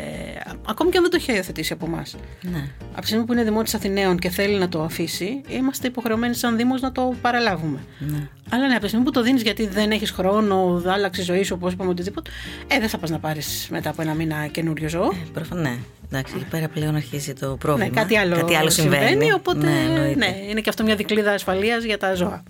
[0.66, 2.16] ακόμη και αν δεν το έχει υιοθετήσει από εμάς.
[2.42, 2.68] Ναι.
[2.92, 6.56] Από τη στιγμή που είναι δημότης Αθηναίων και θέλει να το αφήσει, είμαστε υποχρεωμένοι σαν
[6.56, 7.78] Δήμος να το παραλάβουμε.
[7.98, 8.28] Ναι.
[8.50, 11.26] Αλλά ναι, από τη στιγμή που το δίνεις γιατί δεν έχεις χρόνο, δεν άλλαξες η
[11.26, 12.30] ζωής σου, όπως είπαμε, οτιδήποτε,
[12.66, 15.12] ε, δεν θα πας να πάρεις μετά από ένα μήνα καινούριο ζώο.
[15.32, 15.78] Προφα- ναι.
[16.12, 17.88] Εντάξει, εκεί πέρα πλέον αρχίζει το πρόβλημα.
[17.88, 19.32] Ναι, κάτι άλλο, κάτι άλλο συμβαίνει.
[19.32, 20.36] Οπότε Ναι, ναι, εννοείται.
[20.50, 22.42] είναι και αυτό μια δικλίδα ασφαλείας για τα ζώα.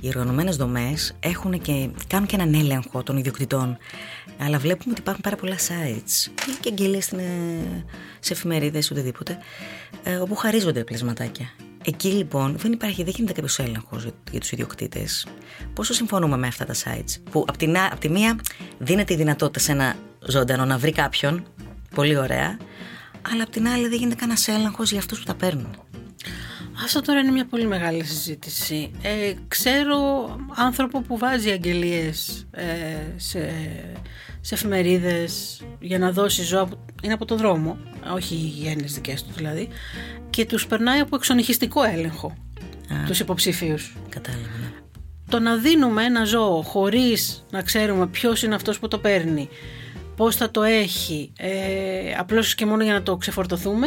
[0.00, 3.76] Οι οργανωμένες δομές έχουν και, κάνουν και έναν έλεγχο των ιδιοκτητών.
[4.38, 7.04] Αλλά βλέπουμε ότι υπάρχουν πάρα πολλά sites ή και αγγελίες
[8.20, 9.38] σε εφημερίδες οτιδήποτε,
[10.02, 11.46] ε, όπου χαρίζονται πλασματάκια.
[11.84, 15.26] Εκεί λοιπόν δεν υπάρχει, δεν γίνεται κάποιος έλεγχος για, για τους ιδιοκτήτες.
[15.74, 18.38] Πόσο συμφωνούμε με αυτά τα sites, που απ' την, α- απ' τη μία
[18.78, 21.42] δίνεται η δυνατότητα σε ένα ζωντανό να βρει κάποιον,
[21.94, 22.58] πολύ ωραία,
[23.32, 25.89] αλλά απ' την άλλη δεν γίνεται κανένας έλεγχος για αυτούς που τα παίρνουν.
[26.84, 28.90] Αυτό τώρα είναι μια πολύ μεγάλη συζήτηση.
[29.02, 29.96] Ε, ξέρω
[30.54, 32.64] άνθρωπο που βάζει αγγελίες ε,
[33.16, 33.52] σε,
[34.40, 37.78] σε εφημερίδες για να δώσει ζώα που είναι από το δρόμο,
[38.14, 39.68] όχι οι γέννες δικές του δηλαδή,
[40.30, 42.34] και τους περνάει από εξονυχιστικό έλεγχο
[42.92, 43.04] Α.
[43.06, 43.96] τους υποψήφιους.
[44.08, 44.42] Κατάλαβα.
[44.42, 44.70] ναι.
[45.28, 49.48] Το να δίνουμε ένα ζώο χωρίς να ξέρουμε ποιος είναι αυτός που το παίρνει,
[50.16, 51.50] πώς θα το έχει, ε,
[52.18, 53.86] απλώς και μόνο για να το ξεφορτωθούμε,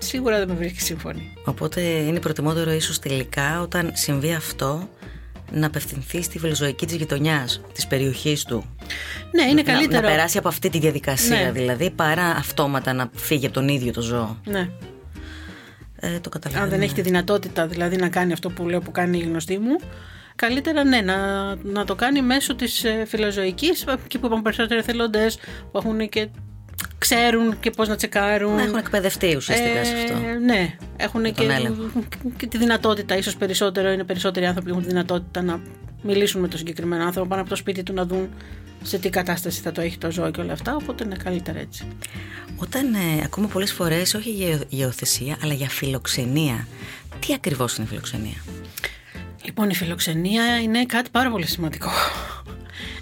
[0.00, 1.32] σίγουρα δεν με βρίσκει σύμφωνη.
[1.44, 4.88] Οπότε είναι προτιμότερο ίσως τελικά όταν συμβεί αυτό
[5.52, 8.76] να απευθυνθεί στη βελζοϊκή της γειτονιάς, της περιοχής του.
[9.30, 10.00] Ναι, είναι να, καλύτερο.
[10.00, 11.50] Να περάσει από αυτή τη διαδικασία Ναι.
[11.52, 14.40] δηλαδή, παρά αυτόματα να φύγει από τον ίδιο το ζώο.
[14.46, 14.68] Ναι.
[16.00, 16.64] Ε, το καταλαβαίνω.
[16.64, 19.58] Αν δεν έχει τη δυνατότητα δηλαδή να κάνει αυτό που λέω που κάνει η γνωστή
[19.58, 19.76] μου,
[20.36, 21.16] καλύτερα ναι, να,
[21.54, 25.38] να το κάνει μέσω της ε, φιλοζωικής, εκεί που υπάρχουν περισσότεροι εθελοντές,
[25.72, 26.28] που έχουν και
[26.98, 28.54] ξέρουν και πώς να τσεκάρουν.
[28.54, 30.12] Να έχουν εκπαιδευτεί ουσιαστικά σε αυτό.
[30.12, 31.90] Ε, ναι, έχουν τον και, έλεγχο.
[32.36, 35.60] και τη δυνατότητα, ίσως περισσότερο είναι περισσότεροι άνθρωποι που έχουν τη δυνατότητα να
[36.02, 38.28] μιλήσουν με τον συγκεκριμένο άνθρωπο πάνω από το σπίτι του να δουν
[38.82, 41.86] σε τι κατάσταση θα το έχει το ζώο και όλα αυτά, οπότε είναι καλύτερα έτσι.
[42.56, 46.66] Όταν ε, ακούμε πολλές φορές όχι για υιοθεσία αλλά για φιλοξενία.
[47.26, 48.42] Τι ακριβώς είναι η φιλοξενία;
[49.44, 51.90] Λοιπόν, η φιλοξενία είναι κάτι πάρα πολύ σημαντικό.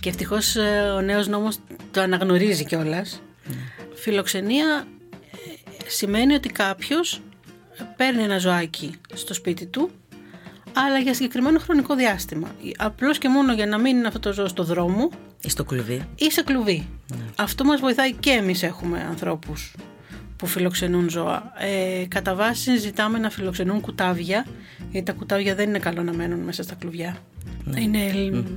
[0.01, 0.57] Και ευτυχώς
[0.97, 1.59] ο νέος νόμος
[1.91, 3.23] το αναγνωρίζει κιόλας.
[3.95, 4.87] Φιλοξενία
[5.33, 7.21] ε, σημαίνει ότι κάποιος
[7.97, 9.91] παίρνει ένα ζωάκι στο σπίτι του
[10.73, 12.55] αλλά για συγκεκριμένο χρονικό διάστημα.
[12.77, 15.11] Απλώς και μόνο για να μην είναι αυτό το ζώο στο δρόμο
[15.43, 16.09] Ή στο κλουβί.
[16.15, 16.89] ή σε κλουβί.
[17.37, 19.75] Αυτό μας βοηθάει και εμείς έχουμε ανθρώπους
[20.37, 21.53] που φιλοξενούν ζώα.
[21.59, 24.47] Ε, κατά βάση ζητάμε να φιλοξενούν κουτάβια,
[24.91, 27.17] γιατί τα κουτάβια δεν είναι καλό να μένουν μέσα στα κλουβιά.
[27.77, 28.01] Είναι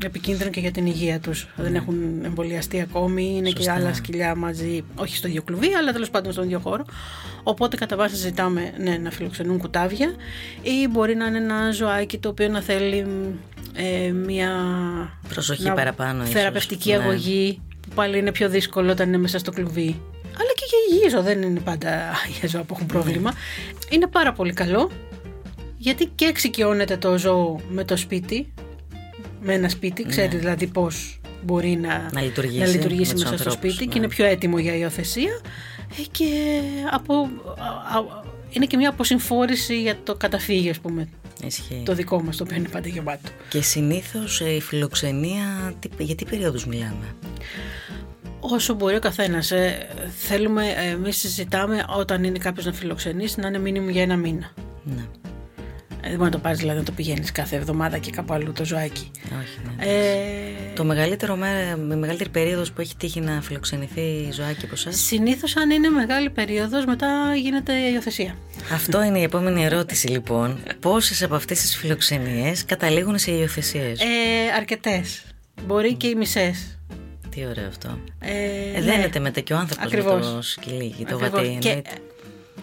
[0.06, 1.48] επικίνδυνο και για την υγεία τους.
[1.56, 3.74] Δεν έχουν εμβολιαστεί ακόμη, είναι και Σωστά.
[3.74, 6.86] άλλα σκυλιά μαζί, όχι στο ίδιο κλουβί, αλλά τέλος πάντων στον ίδιο χώρο.
[7.44, 10.14] Οπότε κατά βάση ζητάμε ναι, να φιλοξενούν κουτάβια
[10.62, 13.06] ή μπορεί να είναι ένα ζωάκι το οποίο να θέλει
[13.74, 14.52] ε, μια
[15.30, 16.34] Προσοχή να- παραπάνω, ίσως.
[16.34, 16.96] θεραπευτική Ναι.
[16.98, 20.02] αγωγή που πάλι είναι πιο δύσκολο όταν είναι μέσα στο κλουβί.
[20.40, 21.90] Αλλά και για υγιή ζώα, δεν είναι πάντα
[22.40, 23.34] για ζώα που έχουν πρόβλημα.
[23.90, 24.92] Είναι πάρα πολύ καλό
[25.78, 28.54] γιατί και εξοικειώνεται το ζώο με το σπίτι,
[29.42, 32.10] με ένα σπίτι, ξέρει δηλαδή πώς μπορεί να, Ναι.
[32.12, 33.92] Να λειτουργήσει να λειτουργήσει με τους μέσα στο ανθρώπους, σπίτι ναι.
[33.92, 35.40] και είναι πιο έτοιμο για υιοθεσία
[36.00, 36.26] Ε, και
[36.92, 37.14] από,
[37.58, 41.08] α- α- είναι και μια αποσυμφόρηση για το καταφύγιο, ας πούμε,
[41.46, 41.82] Ισχύει.
[41.86, 43.30] το δικό μας, το οποίο είναι πάντα γεμάτο.
[43.50, 47.16] Και συνήθως ε, η φιλοξενία, τι, για τι περίοδους μιλάμε;
[48.40, 49.52] Όσο μπορεί ο καθένας.
[50.18, 54.52] θέλουμε, εμείς συζητάμε όταν είναι κάποιος να φιλοξενήσει να είναι μήνυμο για ένα μήνα.
[54.84, 55.06] Ναι.
[56.02, 58.52] Ε, δεν μπορεί να το πάρεις δηλαδή να το πηγαίνεις κάθε εβδομάδα και κάπου αλλού
[58.52, 59.12] το ζωάκι.
[59.24, 59.86] Όχι, ναι.
[59.86, 64.96] Ε, Το μεγαλύτερο, μέ- με μεγαλύτερη περίοδος που έχει τύχει να φιλοξενηθεί ζωάκι από εσάς;
[65.00, 68.36] Συνήθως, αν είναι μεγάλη περίοδος, μετά γίνεται υιοθεσία.
[68.74, 70.60] Αυτό είναι η επόμενη ερώτηση λοιπόν.
[70.80, 74.06] Πόσες από αυτές τις φιλοξενίες καταλήγουν σε υιοθεσίες; Ε,
[74.58, 75.24] Αρκετές.
[75.66, 76.78] Μπορεί και οι μισές.
[77.30, 78.00] Τι ωραίο αυτό.
[78.20, 78.32] Ε,
[78.78, 80.34] Ε, δένεται μετά και ο άνθρωπος με Ακριβώς.
[80.34, 81.30] το σκυλί και το Ακριβώς.
[81.42, 81.58] βατή.
[81.60, 81.90] Και εννοείται.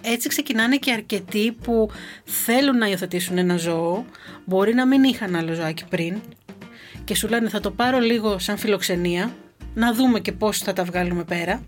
[0.04, 1.90] Έτσι ξεκινάνε και αρκετοί που
[2.24, 4.04] θέλουν να υιοθετήσουν ένα ζώο.
[4.44, 6.20] Μπορεί να μην είχαν άλλο ζωάκι πριν
[7.04, 9.34] και σου λένε θα το πάρω λίγο σαν φιλοξενία,
[9.74, 11.62] να δούμε και πώς θα τα βγάλουμε πέρα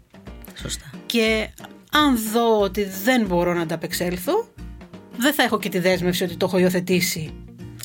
[0.62, 0.90] Σωστά.
[1.06, 1.48] και
[1.92, 4.48] αν δω ότι δεν μπορώ να ανταπεξέλθω,
[5.16, 7.34] δεν θα έχω και τη δέσμευση ότι το έχω υιοθετήσει.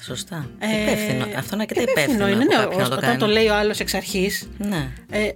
[0.04, 0.50] Σωστά.
[0.60, 1.24] Ε, υπεύθυνο.
[1.38, 2.28] Αυτό είναι αρκετά υπεύθυνο.
[2.28, 3.18] είναι, από ναι, κάποιον να το όταν κάνει.
[3.18, 4.88] το λέει ο άλλος εξ αρχής, Ναι.
[5.10, 5.30] ε,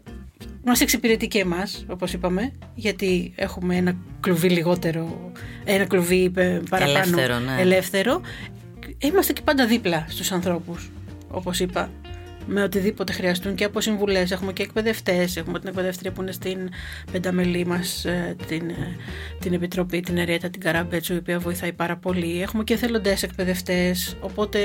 [0.65, 5.31] μας εξυπηρετεί και εμάς, όπως είπαμε, γιατί έχουμε ένα κλουβί λιγότερο,
[5.63, 7.61] ένα κλουβί ε, παραπάνω Ελεύθερο, ναι.
[7.61, 8.21] ελεύθερο.
[8.97, 10.91] Είμαστε και πάντα δίπλα στους ανθρώπους,
[11.31, 11.91] όπως είπα,
[12.47, 14.31] με οτιδήποτε χρειαστούν και από συμβουλές.
[14.31, 15.37] Έχουμε και εκπαιδευτές.
[15.37, 16.69] Έχουμε την εκπαιδεύτρια που είναι στην
[17.11, 18.05] πενταμελή μας,
[18.47, 18.95] την, ε,
[19.39, 22.41] την επιτροπή, την Ερέτα, την Καράμπετσου, η οποία βοηθάει πάρα πολύ.
[22.41, 24.17] Έχουμε και εθελοντές εκπαιδευτές.
[24.19, 24.59] Οπότε,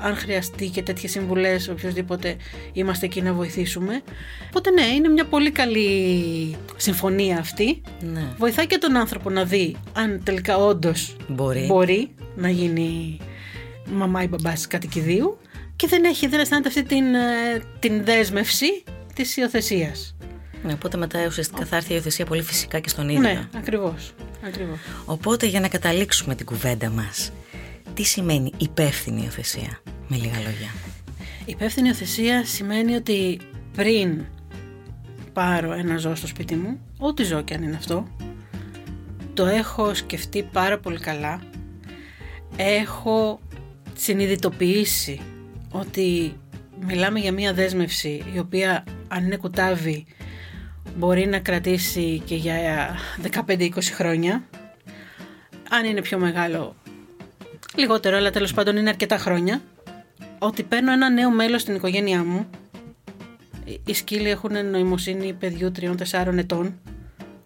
[0.00, 2.36] αν χρειαστεί και τέτοιες συμβουλές, οποιοδήποτε
[2.72, 4.02] είμαστε εκεί να βοηθήσουμε.
[4.48, 7.80] Οπότε, ναι, είναι μια πολύ καλή συμφωνία αυτή.
[8.12, 8.22] ναι.
[8.38, 11.64] Βοηθάει και τον άνθρωπο να δει αν τελικά όντως Μπορεί.
[11.66, 13.18] μπορεί να γίνει
[13.92, 15.38] μαμά ή μπαμπάς κατοικιδίου
[15.76, 18.84] και δεν, έχει, δεν αισθάνεται αυτή την, ε, την δέσμευση
[19.14, 20.16] της υιοθεσίας.
[20.62, 23.20] Ναι, οπότε μετά ουσιαστικά θα έρθει η υιοθεσία πολύ φυσικά και στον ίδιο.
[23.20, 24.12] Ναι, ακριβώς.
[24.46, 24.78] ακριβώς.
[25.04, 27.32] Οπότε για να καταλήξουμε την κουβέντα μας,
[27.94, 30.74] τι σημαίνει υπεύθυνη υιοθεσία, με λίγα λόγια;
[31.44, 33.40] Υπεύθυνη υιοθεσία σημαίνει ότι
[33.76, 34.24] πριν
[35.32, 38.06] πάρω ένα ζώο στο σπίτι μου, ό,τι ζώο και αν είναι αυτό,
[39.34, 41.40] το έχω σκεφτεί πάρα πολύ καλά,
[42.56, 43.40] έχω
[43.96, 45.20] συνειδητοποιήσει
[45.76, 46.36] ότι
[46.86, 50.06] μιλάμε για μία δέσμευση η οποία αν είναι κουτάβι
[50.96, 52.94] μπορεί να κρατήσει και για
[53.46, 54.44] 15-20 χρόνια.
[55.70, 56.76] Αν είναι πιο μεγάλο
[57.76, 59.60] λιγότερο, αλλά τέλος πάντων είναι αρκετά χρόνια.
[60.38, 62.46] Ότι παίρνω ένα νέο μέλος στην οικογένειά μου.
[63.64, 66.80] Οι- Οι σκύλοι έχουν νοημοσύνη παιδιού 3-4 ετών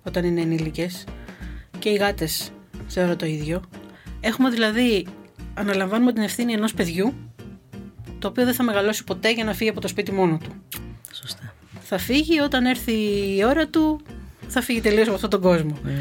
[0.03, 1.05] όταν είναι ενήλικες
[1.79, 2.51] και οι γάτες
[2.87, 3.62] θεωρώ το ίδιο.
[4.21, 5.07] Έχουμε δηλαδή,
[5.55, 7.14] αναλαμβάνουμε την ευθύνη ενός παιδιού
[8.18, 10.52] το οποίο δεν θα μεγαλώσει ποτέ για να φύγει από το σπίτι μόνο του.
[11.12, 11.54] Σωστά.
[11.81, 12.92] Θα φύγει όταν έρθει
[13.37, 14.00] η ώρα του,
[14.48, 15.78] θα φύγει τελείως από αυτόν τον κόσμο.
[15.83, 15.92] Ναι.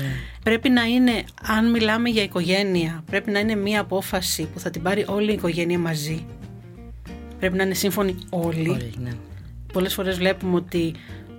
[0.43, 4.81] Πρέπει να είναι, αν μιλάμε για οικογένεια, πρέπει να είναι μία απόφαση που θα την
[4.81, 6.25] πάρει όλη η οικογένεια μαζί.
[7.39, 8.69] Πρέπει να είναι σύμφωνοι όλοι.
[8.69, 9.11] Όλοι, ναι.
[9.73, 10.93] Πολλές φορές βλέπουμε ότι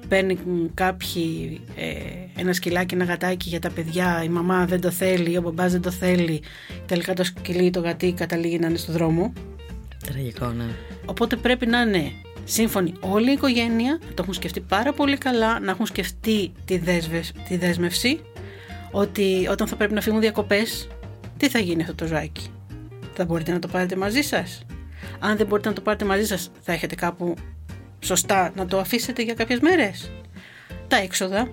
[0.08, 5.36] παίρνουν κάποιοι ε, ένα σκυλάκι, ένα γατάκι για τα παιδιά, η μαμά δεν το θέλει,
[5.36, 6.42] ο μπαμπάς δεν το θέλει,
[6.86, 9.32] τελικά το σκυλί ή το γατί καταλήγει να είναι στο δρόμο.
[10.06, 10.64] Τραγικό, ναι.
[11.04, 12.12] Οπότε πρέπει να είναι
[12.44, 16.78] σύμφωνη όλη η οικογένεια, να το έχουν σκεφτεί πάρα πολύ καλά, να έχουν σκεφτεί τη,
[16.78, 18.20] δέσβε- τη δέσμευση,
[18.90, 20.88] ότι όταν θα πρέπει να φύγουν διακοπές,
[21.36, 22.46] τι θα γίνει αυτό το ζωάκι.
[23.14, 24.62] Θα μπορείτε να το πάρετε μαζί σας.
[25.18, 27.34] Αν δεν μπορείτε να το πάρετε μαζί σας, θα έχετε κάπου
[28.00, 30.10] σωστά να το αφήσετε για κάποιες μέρες.
[30.88, 31.48] Τα έξοδα,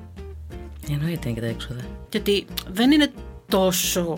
[0.92, 1.82] Εννοείται και τα έξοδα.
[2.12, 3.12] γιατί δεν είναι
[3.48, 4.18] τόσο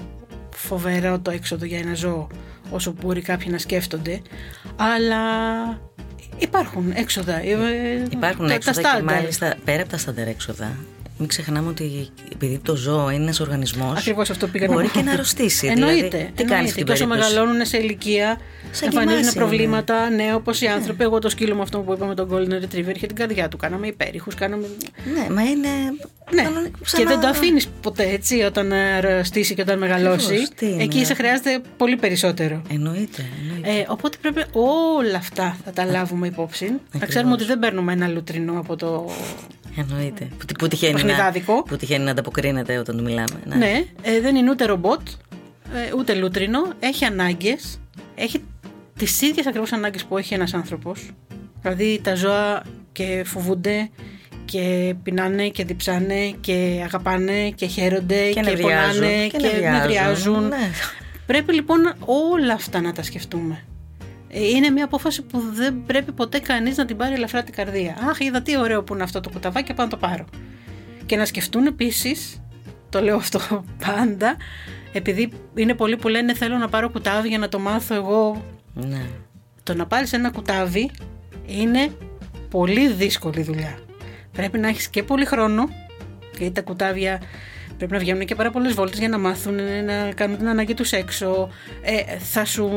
[0.55, 2.27] φοβερό το έξοδο για ένα ζώο
[2.71, 4.21] όσο μπορεί κάποιοι να σκέφτονται,
[4.75, 5.17] αλλά
[6.37, 7.39] υπάρχουν έξοδα.
[7.39, 9.03] ε, Υπάρχουν τα- έξοδα τα και standard.
[9.03, 10.71] μάλιστα πέρα από τα στάντερ έξοδα.
[11.19, 13.97] Μην ξεχνάμε ότι επειδή το ζώο είναι ένας οργανισμός.
[13.97, 14.97] Ακριβώς αυτό πήγα Μπορεί να πω.
[14.99, 15.67] και να αρρωστήσει.
[15.67, 16.07] Εννοείται.
[16.07, 18.37] δηλαδή, τι κάνεις στην Και όσο περίπτωση; μεγαλώνουν σε ηλικία,
[18.71, 19.41] Σαν και εμφανίζουν εμάς είναι.
[19.45, 20.09] προβλήματα.
[20.09, 21.03] Ναι, όπως οι άνθρωποι.
[21.03, 23.57] Εγώ το σκύλο μου αυτό που είπαμε τον Golden Retriever είχε την καρδιά του.
[23.57, 24.35] Κάναμε υπέρηχους.
[24.35, 24.67] Κάναμε...
[25.13, 25.67] Ναι, μα είναι.
[26.33, 30.25] Ναι, κανονικό, και σαν δεν να- το αφήνεις ποτέ έτσι όταν αρρωστήσει και όταν μεγαλώσεις.
[30.27, 30.83] Ακριβώς, τι είναι.
[30.83, 32.61] Εκεί σε χρειάζεται πολύ περισσότερο.
[32.69, 33.25] Εννοείται.
[33.41, 33.79] εννοείται.
[33.79, 36.65] Ε, οπότε πρέπει όλα αυτά θα τα λάβουμε υπόψη.
[36.65, 37.09] Να Ακριβώς.
[37.09, 39.09] ξέρουμε ότι δεν παίρνουμε ένα λουτρινό από το.
[39.77, 40.27] Εννοείται.
[40.37, 41.63] Που, που, τυχαίνει να, Παιχνιδάδικο.
[41.63, 43.39] που τυχαίνει να ανταποκρίνεται όταν του μιλάμε.
[43.45, 43.55] Ναι.
[43.55, 45.01] Ναι, ε, δεν είναι ούτε ρομπότ,
[45.73, 46.59] ε, ούτε λούτρινο.
[46.79, 47.79] Έχει ανάγκες.
[48.15, 48.43] Έχει
[48.97, 51.09] τις ίδιες ακριβώς ανάγκες που έχει ένας άνθρωπος.
[51.61, 53.89] Δηλαδή τα ζώα και φοβούνται
[54.45, 60.47] και πεινάνε και διψάνε και αγαπάνε και χαίρονται και, νευριάζουν, πονάνε και και, νευριάζουν, νευριάζουν.
[60.47, 60.69] ναι.
[61.25, 63.63] Πρέπει λοιπόν όλα αυτά να τα σκεφτούμε.
[64.37, 67.97] Ε, Είναι μια απόφαση που δεν πρέπει ποτέ κανείς να την πάρει ελαφρά την καρδία.
[68.09, 70.25] Αχ, είδα τι ωραίο που είναι αυτό το κουταβάκι, πάω να το πάρω.
[71.05, 72.41] Και να σκεφτούν επίσης,
[72.89, 73.39] το λέω αυτό
[73.85, 74.35] πάντα,
[74.93, 78.43] επειδή είναι πολλοί που λένε θέλω να πάρω κουτάβι για να το μάθω εγώ.
[78.73, 79.01] ναι.
[79.63, 80.91] Το να πάρεις ένα κουτάβι
[81.45, 81.91] είναι
[82.49, 83.77] πολύ δύσκολη δουλειά.
[84.31, 85.69] Πρέπει να έχεις και πολύ χρόνο,
[86.37, 87.21] γιατί τα κουτάβια
[87.77, 90.91] πρέπει να βγαίνουν και πάρα πολλές βόλτες για να μάθουν να κάνουν την ανάγκη τους
[90.91, 91.49] έξω.
[91.81, 92.69] Ε, θα σου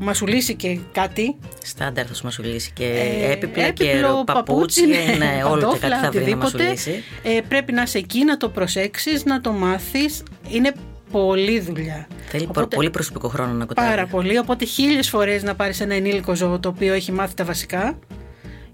[0.00, 4.86] μασουλήσει και κάτι; Στάνταρ θα σου μασουλήσει και Ε, έπιπλα και έπιπλο, παπούτσι.
[4.86, 6.62] Ναι, όλο και παντόφλα, κάτι θα βρει να οτιδήποτε.
[6.64, 7.02] μασουλήσει.
[7.22, 10.22] Ε, πρέπει να είσαι εκεί, να το προσέξεις, να το μάθεις.
[10.50, 10.72] Είναι
[11.10, 12.06] πολλή δουλειά.
[12.26, 13.88] Θέλει προ- Οπότε- πολύ προσωπικό χρόνο να κοτάρει.
[13.88, 14.38] Πάρα πολύ.
[14.38, 17.98] Οπότε χίλιες φορές να πάρεις ένα ενήλικο ζώο το οποίο έχει μάθει τα βασικά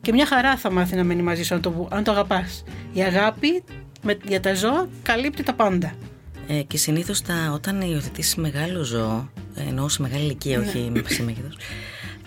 [0.00, 2.64] και μια χαρά θα μάθει να μένει μαζί σου αν το, αν το αγαπάς.
[2.92, 3.64] Η αγάπη
[4.02, 5.92] με, για τα ζώα καλύπτει τα πάντα.
[6.48, 7.22] Ε, και συνήθως
[7.54, 10.64] όταν υιοθετήσεις μεγάλο ζώο, ε, εννοώ σε μεγάλη ηλικία, Ναι.
[10.66, 11.56] όχι σε μέγεθος.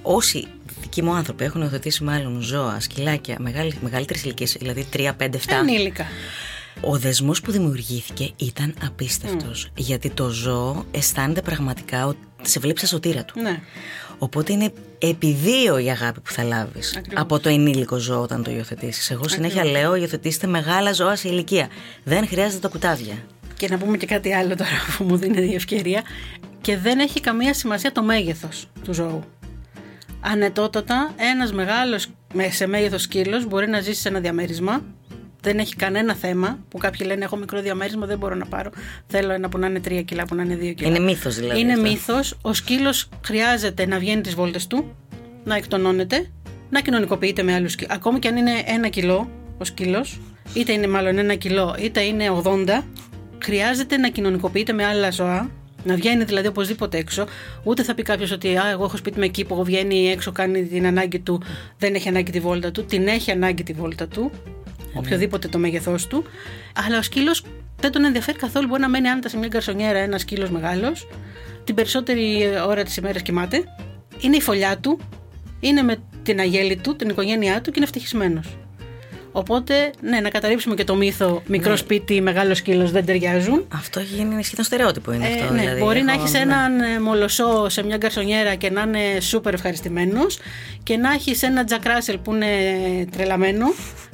[0.01, 0.47] Όσοι
[0.81, 3.37] δικοί μου άνθρωποι έχουν υιοθετήσει μάλλον ζώα, σκυλάκια
[3.81, 5.39] μεγαλύτερη ηλικία, δηλαδή 3, 5, 7.
[5.59, 6.05] Ενήλικα.
[6.81, 12.89] Ο δεσμός που δημιουργήθηκε ήταν απίστευτος Γιατί το ζώο αισθάνεται πραγματικά ότι σε βλέπει σαν
[12.89, 13.59] σωτήρα του Ναι.
[14.17, 17.21] Οπότε είναι επί δύο η αγάπη που θα λάβεις Ακριβώς.
[17.21, 21.67] Από το ενήλικο ζώο όταν το υιοθετήσεις Εγώ συνέχεια λέω υιοθετήστε μεγάλα ζώα σε ηλικία
[22.03, 23.15] Δεν χρειάζεται τα κουτάβια
[23.57, 26.01] Και να πούμε και κάτι άλλο τώρα που μου δίνει η ευκαιρία.
[26.61, 29.23] Και δεν έχει καμία σημασία το μέγεθος του ζώου.
[30.21, 32.07] Ανετότατα, ένας μεγάλος
[32.49, 34.81] σε μέγεθος σκύλο μπορεί να ζήσει σε ένα διαμέρισμα.
[35.43, 38.69] Δεν έχει κανένα θέμα που κάποιοι λένε: Έχω μικρό διαμέρισμα, δεν μπορώ να πάρω.
[39.07, 40.89] Θέλω ένα που να είναι 3 κιλά, που να είναι 2 κιλά.
[40.89, 41.83] Είναι μύθος δηλαδή Είναι αυτό.
[41.83, 42.37] μύθος.
[42.41, 44.95] Ο σκύλος χρειάζεται να βγαίνει τις βόλτες του,
[45.43, 46.29] να εκτονώνεται,
[46.69, 47.95] να κοινωνικοποιείται με άλλους σκύλους.
[47.95, 50.19] Ακόμη και αν είναι ένα κιλό ο σκύλος,
[50.53, 52.83] είτε είναι μάλλον ένα κιλό, είτε είναι 80,
[53.43, 55.49] χρειάζεται να κοινωνικοποιείται με άλλα ζώα.
[55.85, 57.25] Να βγαίνει δηλαδή οπωσδήποτε έξω.
[57.63, 60.63] Ούτε θα πει κάποιος ότι Α, εγώ έχω σπίτι με εκεί που βγαίνει έξω, κάνει
[60.63, 61.41] την ανάγκη του,
[61.77, 62.85] δεν έχει ανάγκη τη βόλτα του.
[62.85, 64.31] Την έχει ανάγκη τη βόλτα του,
[64.93, 66.23] οποιοδήποτε το μέγεθός του.
[66.85, 67.45] Αλλά ο σκύλος
[67.79, 68.67] δεν τον ενδιαφέρει καθόλου.
[68.67, 71.07] Μπορεί να μένει άνετα σε μια γκαρσονιέρα ένας σκύλος μεγάλος.
[71.63, 73.63] Την περισσότερη ώρα της ημέρας κοιμάται.
[74.19, 74.99] Είναι η φωλιά του.
[75.59, 78.57] Είναι με την αγέλη του, την οικογένειά του και είναι ευτυχισμένος.
[79.35, 83.65] Οπότε, ναι, να καταρρύψουμε και το μύθο μικρό σπίτι, μεγάλο σκύλος δεν ταιριάζουν.
[83.73, 85.79] Αυτό έχει γίνει σχεδόν στερεότυπο είναι Ε, αυτό ναι, δηλαδή.
[85.81, 86.39] μπορεί να Έχω- έχεις ναι.
[86.39, 90.39] έναν ε, μολοσσό σε μια γκαρσονιέρα και να είναι σούπερ ευχαριστημένος
[90.83, 92.47] και να έχεις ένα Jack Russell που είναι
[93.11, 93.65] τρελαμένο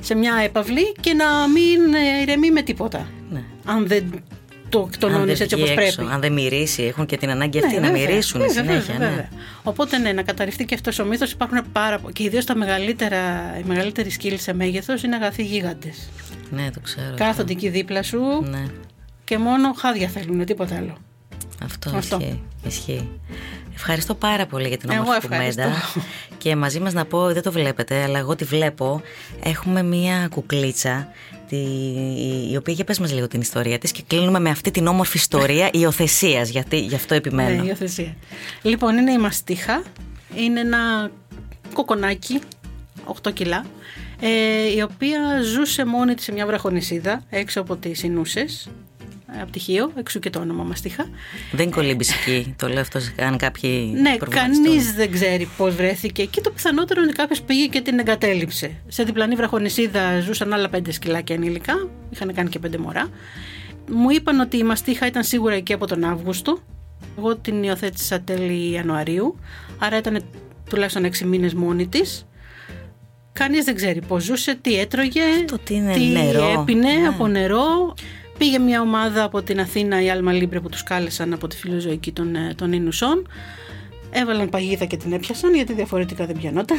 [0.02, 3.08] σε μια έπαυλη και να μην ε, ηρεμεί με τίποτα.
[3.30, 3.42] Ναι.
[3.66, 4.24] Αν δεν
[4.70, 6.12] το Αν εκτονώνει δεν έτσι βγει όπως έξω, πρέπει.
[6.14, 8.08] Αν δεν μυρίσει, έχουν και την ανάγκη αυτή Ναι, να βέβαια.
[8.08, 8.82] μυρίσουν Βέβαια, συνέχεια.
[8.94, 9.16] βέβαια, ναι.
[9.16, 9.30] βέβαια.
[9.64, 11.32] Οπότε ναι, να καταρριφθεί και αυτός ο μύθος.
[11.32, 12.14] Υπάρχουν πάρα πολλοί.
[12.14, 13.20] Και ιδίως τα μεγαλύτερα,
[13.60, 16.10] οι μεγαλύτεροι σκύλοι σε μέγεθος είναι αγαθοί γίγαντες.
[16.52, 17.14] Ναι, το ξέρω.
[17.16, 18.64] Κάθονται εκεί δίπλα σου Ναι,
[19.24, 20.98] και μόνο χάδια θέλουν, τίποτα άλλο.
[21.64, 22.18] αυτό, Αυτό.
[22.22, 22.42] ισχύει.
[22.68, 23.10] ισχύει.
[23.76, 25.62] Ευχαριστώ πάρα πολύ για την Εγώ όμορφη ευχαριστώ.
[25.62, 25.84] κουβέντα.
[26.38, 29.02] Και μαζί μας να πω, δεν το βλέπετε, αλλά εγώ τη βλέπω.
[29.44, 31.08] Έχουμε μία κουκλίτσα,
[31.50, 31.58] τη,
[32.52, 35.18] η οποία για πες μας λίγο την ιστορία της και κλείνουμε με αυτή την όμορφη
[35.18, 37.62] ιστορία υιοθεσίας, γιατί γι' αυτό επιμένω.
[37.62, 38.16] Ναι, υιοθεσία.
[38.62, 39.84] Λοιπόν, είναι η μαστίχα.
[40.36, 41.12] Είναι ένα
[41.74, 42.40] κοκονάκι,
[43.24, 43.66] 8 κιλά,
[44.20, 48.70] ε, η οποία ζούσε μόνη της σε μια βραχονισίδα έξω από τις Ινούσες
[49.38, 51.10] ε, από τυχείο, εξού και το όνομα μαστίχα.
[51.52, 53.92] Δεν κολύμπησε εκεί, το λέω αυτό αν κάποιοι.
[54.02, 54.66] Ναι, προβληματιστούν.
[54.66, 56.42] κανείς δεν ξέρει πώς βρέθηκε εκεί.
[56.42, 58.72] Το πιθανότερο είναι ότι κάποιος πήγε και την εγκατέλειψε.
[58.88, 61.88] Σε διπλανή βραχονισίδα ζούσαν άλλα πέντε σκυλάκια ενήλικα.
[62.10, 63.10] Είχαν κάνει και πέντε μωρά.
[63.92, 66.58] Μου είπαν ότι η μαστίχα ήταν σίγουρα εκεί από τον Αύγουστο.
[67.18, 69.40] Εγώ την υιοθέτησα τέλη Ιανουαρίου.
[69.78, 70.24] Άρα ήταν
[70.70, 72.26] τουλάχιστον έξι μήνες μόνη της.
[73.34, 76.60] Κανείς δεν ξέρει πώς ζούσε, τι έτρωγε, Αυτό τι είναι, τι νερό.
[76.62, 77.08] έπινε Ναι.
[77.08, 77.94] από νερό.
[78.40, 82.12] Πήγε μια ομάδα από την Αθήνα, η Άλμα Λίμπρε, που τους κάλεσαν από τη φιλοζωική
[82.12, 83.28] των, ε, των Ινουσών.
[84.10, 86.78] Έβαλαν παγίδα και την έπιασαν, γιατί διαφορετικά δεν πιανόταν.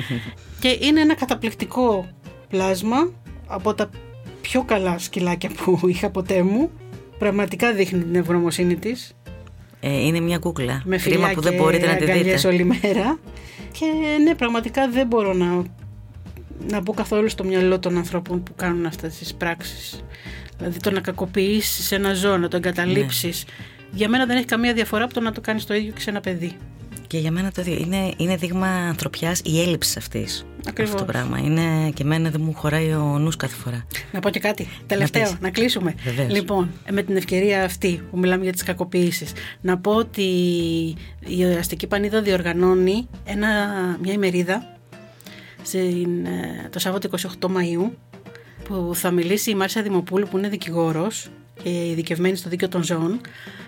[0.60, 2.08] και είναι ένα καταπληκτικό
[2.48, 3.10] πλάσμα
[3.46, 3.90] από τα
[4.40, 6.70] πιο καλά σκυλάκια που είχα ποτέ μου.
[7.18, 9.16] Πραγματικά δείχνει την ευγνωμοσύνη της.
[9.80, 10.82] Ε, είναι μια κούκλα.
[10.84, 12.54] Με Κρίμα φιλιά που και δεν μπορείτε να τη αγκαλιές δείτε.
[12.54, 13.18] όλη μέρα.
[13.72, 13.86] Και
[14.22, 15.62] ναι, πραγματικά δεν μπορώ να,
[16.70, 20.04] να μπω καθόλου στο μυαλό των ανθρώπων που κάνουν αυτές τις πράξεις.
[20.58, 23.44] Δηλαδή το να κακοποιήσεις ένα ζώο, να το εγκαταλείψεις.
[23.92, 26.10] Για μένα δεν έχει καμία διαφορά από το να το κάνεις το ίδιο και σε
[26.10, 26.56] ένα παιδί.
[27.06, 27.76] Και για μένα το ίδιο.
[27.80, 30.46] Είναι, είναι δείγμα ανθρωπιάς η έλλειψη αυτής.
[30.66, 30.94] Ακριβώς.
[30.94, 31.38] Αυτό το πράγμα.
[31.38, 33.86] Είναι, και εμένα δεν μου χωράει ο νους κάθε φορά.
[34.12, 34.68] Να πω και κάτι.
[34.86, 35.36] Τελευταίο, πεις.
[35.40, 35.94] να, κλείσουμε.
[36.04, 36.32] Βεβαίως.
[36.32, 40.22] Λοιπόν, ε, με την ευκαιρία αυτή που μιλάμε για τις κακοποιήσεις, να πω ότι
[41.26, 43.48] η Οραστική Πανίδα διοργανώνει ένα,
[44.02, 44.76] μια ημερίδα
[45.62, 47.08] στην, ε, το Σάββατο
[47.40, 47.90] 28 Μαΐου
[48.68, 51.28] που θα μιλήσει η Μάρια Δημοπούλου που είναι δικηγόρος
[51.62, 53.20] και ειδικευμένη στο δίκαιο των ζώων.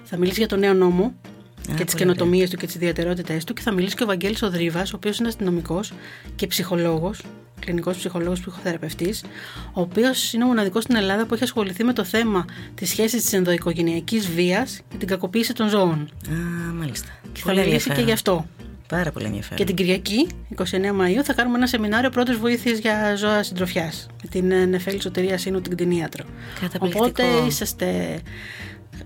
[0.04, 1.14] Θα μιλήσει για τον νέο νόμο
[1.62, 4.42] και τις πολύ καινοτομίες του και τις ιδιαιτερότητες του και θα μιλήσει και ο Βαγγέλης
[4.42, 5.92] Οδρίβας, ο οποίος είναι αστυνομικός
[6.36, 7.22] και ψυχολόγος,
[7.60, 9.24] κλινικός ψυχολόγος ψυχοθεραπευτής,
[9.72, 13.22] ο οποίος είναι ο μοναδικός στην Ελλάδα που έχει ασχοληθεί με το θέμα της σχέσης
[13.22, 16.08] της ενδοοικογενειακής βίας και την κακοποίηση των ζώων.
[16.28, 17.08] Α, μάλιστα.
[17.32, 18.04] Και θα Πολύ μιλήσει και ενδιαφέρον.
[18.04, 18.46] γι' αυτό.
[18.88, 19.56] Πάρα πολύ ενδιαφέρον.
[19.56, 24.28] Και την Κυριακή, 29 Μαΐου, θα κάνουμε ένα σεμινάριο πρώτες βοήθειες για ζώα συντροφιάς με
[24.28, 26.24] την ε, Νεφέλη Σωτηρία Σύνου, την κτηνίατρο.
[26.60, 27.04] Καταπληκτικό.
[27.04, 28.20] Οπότε είσαστε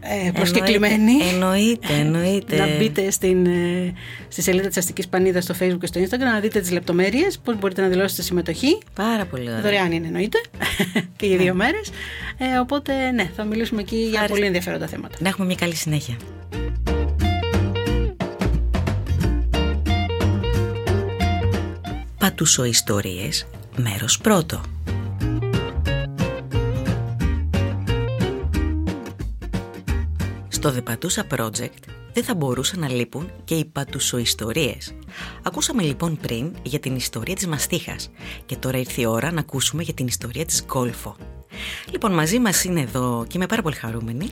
[0.01, 1.13] ε, προσκεκλημένοι.
[1.33, 2.57] Εννοείται, εννοείται.
[2.57, 3.93] να μπείτε στην, ε,
[4.29, 7.59] στη σελίδα της Αστικής Πανίδας στο Facebook και στο Instagram να δείτε τις λεπτομέρειες, πώς
[7.59, 8.79] μπορείτε να δηλώσετε συμμετοχή.
[8.95, 9.61] Πάρα πολύ ωραία.
[9.61, 10.41] Δωρεάν είναι εννοείται
[11.17, 11.91] και για δύο μέρες.
[12.39, 14.35] Ε, οπότε ναι, θα μιλήσουμε εκεί για Ευχαριστώ.
[14.35, 15.17] πολύ ενδιαφέροντα θέματα.
[15.21, 16.17] Να έχουμε μια καλή συνέχεια.
[22.23, 24.61] Πατούσο ιστορίες, μέρος πρώτο.
[30.49, 34.95] Στο The Patusa Project δεν θα μπορούσαν να λείπουν και οι πατουσοϊστορίες.
[35.43, 38.11] Ακούσαμε λοιπόν πριν για την ιστορία της μαστίχας
[38.47, 41.17] και τώρα ήρθε η ώρα να ακούσουμε για την ιστορία της Γκόλφο.
[41.91, 44.31] Λοιπόν, μαζί μας είναι εδώ και είμαι πάρα πολύ χαρούμενη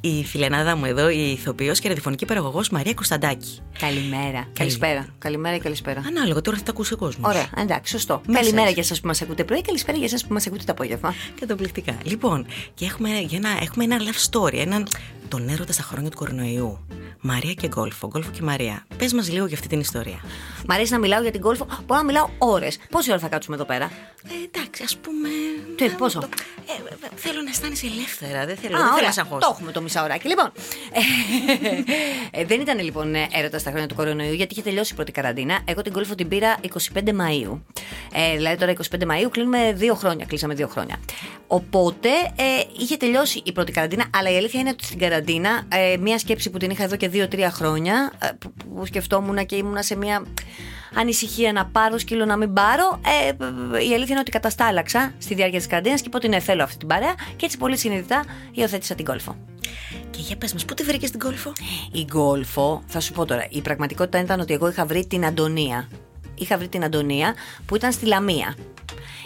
[0.00, 3.58] η φιλενάδα μου εδώ, η ηθοποιός και ραδιοφωνική παραγωγός Μαρία Κωνσταντάκη.
[3.78, 4.48] Καλημέρα.
[4.52, 5.06] Καλησπέρα.
[5.18, 6.02] Καλημέρα ή καλησπέρα.
[6.06, 7.30] Ανάλογα, τώρα θα τα ακούσει ο κόσμος.
[7.30, 8.20] Ωραία, εντάξει, σωστό.
[8.26, 8.74] Μέσα Καλημέρα έτσι.
[8.74, 11.14] για εσάς που μας ακούτε πρωί, καλησπέρα για εσάς που μας ακούτε το απόγευμα.
[11.40, 11.98] Καταπληκτικά.
[12.02, 14.86] Λοιπόν, και έχουμε, για ένα, έχουμε ένα love story, έναν
[15.28, 16.86] τον έρωτα στα χρόνια του κορονοϊού.
[17.20, 18.86] Μαρία και Γκόλφο, Γκόλφο και Μαρία.
[18.96, 20.20] Πες μας λίγο για αυτή την ιστορία.
[20.68, 21.66] Μ' αρέσει να μιλάω για την κόλφο.
[21.86, 22.78] Μπορώ να μιλάω ώρες.
[22.90, 23.90] Πόση ώρα θα κάτσουμε εδώ πέρα;
[24.24, 25.28] Ε, εντάξει, ας πούμε...
[25.76, 26.28] Τι, ε, πόσο;
[26.66, 29.06] Το- ε, ε, θέλω να αισθάνεσαι ελεύθερα, δεν θέλω, Α, δεν θέλω ωραία.
[29.06, 29.40] να σε αγχώσω.
[29.40, 30.28] Το έχουμε το μισάωράκι.
[30.28, 30.52] Λοιπόν.
[32.30, 35.12] ε, δεν ήταν λοιπόν ε, έρωτας στα χρόνια του κορονοϊού, γιατί είχε τελειώσει η πρώτη
[35.12, 35.58] καραντίνα.
[35.64, 36.56] Εγώ την κόλφο την πήρα
[36.94, 37.64] 25 Μαου.
[38.12, 40.24] Ε, δηλαδή τώρα 25 Μαου κλείνουμε δύο χρόνια.
[40.26, 40.96] Κλείσαμε δύο χρόνια.
[41.46, 42.44] Οπότε ε,
[42.78, 46.50] είχε τελειώσει η πρώτη καραντίνα, αλλά η αλήθεια είναι ότι στην καραντίνα, ε, μία σκέψη
[46.50, 50.26] που την είχα εδώ και δύο-τρία χρόνια, ε, που, που σκεφτόμουν και ήμουνα σε μία
[50.96, 53.00] ανησυχία να πάρω σκύλο να μην πάρω.
[53.06, 53.32] Ε,
[53.88, 56.76] η αλήθεια είναι ότι καταστάλαξα στη διάρκεια της καραντίνας και είπα ότι ναι, θέλω αυτή
[56.76, 59.36] την παρέα και έτσι πολύ συνειδητά υιοθέτησα την κόλφο.
[60.10, 61.52] Και για πες μας, πού τη βρήκες την Γκόλφο;
[61.92, 65.88] Η γκόλφο, θα σου πω τώρα, η πραγματικότητα ήταν ότι εγώ είχα βρει την Αντωνία.
[66.34, 67.34] Είχα βρει την Αντωνία
[67.66, 68.54] που ήταν στη Λαμία.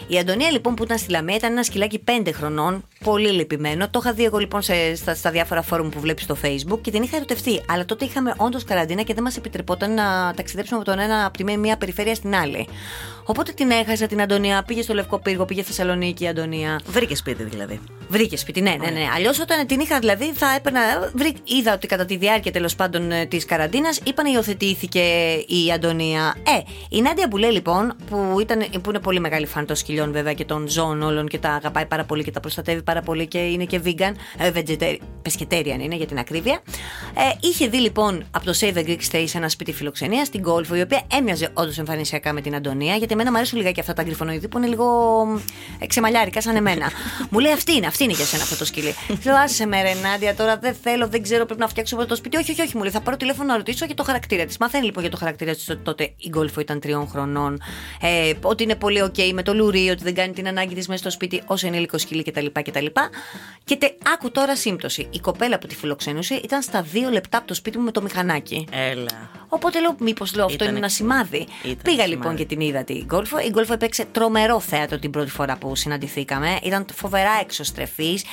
[0.07, 3.89] Η Αντωνία λοιπόν που ήταν στη Λαμία ήταν ένα σκυλάκι 5 χρονών, πολύ λυπημένο.
[3.89, 6.91] Το είχα δει εγώ λοιπόν σε, στα, στα διάφορα φόρουμ που βλέπεις στο Facebook και
[6.91, 7.61] την είχα ερωτευτεί.
[7.69, 11.37] Αλλά τότε είχαμε όντως καραντίνα και δεν μας επιτρεπόταν να ταξιδέψουμε από τον ένα, από
[11.37, 12.67] τη μία- μία περιφέρεια στην άλλη.
[13.25, 16.79] Οπότε την έχασα την Αντωνία, πήγε στο Λευκό Πύργο, πήγε Θεσσαλονίκη η Αντωνία.
[16.85, 17.79] Βρήκε σπίτι δηλαδή.
[18.09, 19.07] Βρήκε σπίτι, ναι, ναι, ναι.
[19.15, 20.79] Αλλιώς όταν την είχα δηλαδή θα έπαιρνα.
[21.13, 24.99] βρή- Είδα ότι κατά τη διάρκεια τέλος πάντων της καραντίνας είπαν υιοθετήθηκε
[25.47, 26.35] η Αντωνία.
[26.47, 26.61] Ε,
[26.97, 30.45] η Νάντια Μπουλέ λοιπόν, που, ήταν, που είναι πολύ μεγάλη φαν των σκυλιών βέβαια και
[30.45, 33.65] των ζώων όλων και τα αγαπάει πάρα πολύ και τα προστατεύει πάρα πολύ και είναι
[33.65, 34.97] και vegan, ε, vegetarian,
[35.29, 36.61] pescatarian είναι για την ακρίβεια.
[37.13, 40.41] Ε, είχε δει λοιπόν από το Save the Greek Stay σε ένα σπίτι φιλοξενίας στην
[40.41, 43.93] Κόλφο, η οποία έμοιαζε όντως εμφανισιακά με την Αντωνία, γιατί εμένα μου αρέσουν λιγάκι αυτά
[43.93, 44.85] τα γκριφονοειδή που είναι λίγο
[45.79, 46.91] ε, ξεμαλιάρικα σαν εμένα.
[47.29, 48.95] μου λέει αυτή είναι, αυτή είναι για σένα αυτό το σκυλί.
[49.25, 52.15] Λέω άσε με ρε Νάντια, τώρα δεν θέλω, δεν ξέρω, πρέπει να φτιάξω πρώτο το
[52.15, 52.37] σπίτι.
[52.37, 54.57] Όχι, όχι, όχι, μου λέει, θα πάρω τηλέφωνο να ρωτήσω για το χαρακτήρα της.
[54.57, 57.61] Μαθαίνει λοιπόν για το χαρακτήρα της ότι τότε η Γκόλφο ήταν τριών χρονών.
[58.01, 60.99] Ε, ότι είναι πολύ ok με το λουρί, ότι δεν κάνει την ανάγκη της μέσα
[61.01, 62.45] στο σπίτι όσο ενήλικο σκυλί κτλ.
[62.45, 62.61] κτλ.
[62.71, 62.85] κτλ.
[63.63, 65.07] Και τε, άκου τώρα σύμπτωση.
[65.11, 68.01] Η κοπέλα που τη φιλοξενούσε ήταν στα δύο λεπτά από το σπίτι μου με το
[68.01, 68.67] μηχανάκι.
[68.71, 69.29] Έλα.
[69.47, 71.37] Οπότε λέω, μήπως λέω αυτό Ήτανε- είναι ένα σημάδι.
[71.63, 72.09] Ήταν Πήγα σημάδι.
[72.09, 73.39] λοιπόν και την είδα την γκολφο.
[73.39, 76.59] Η γκολφο έπαιξε τρομερό θέατρο την πρώτη φορά που συναντηθήκαμε.
[76.63, 78.23] Ήταν φοβερά εξωστρεφής,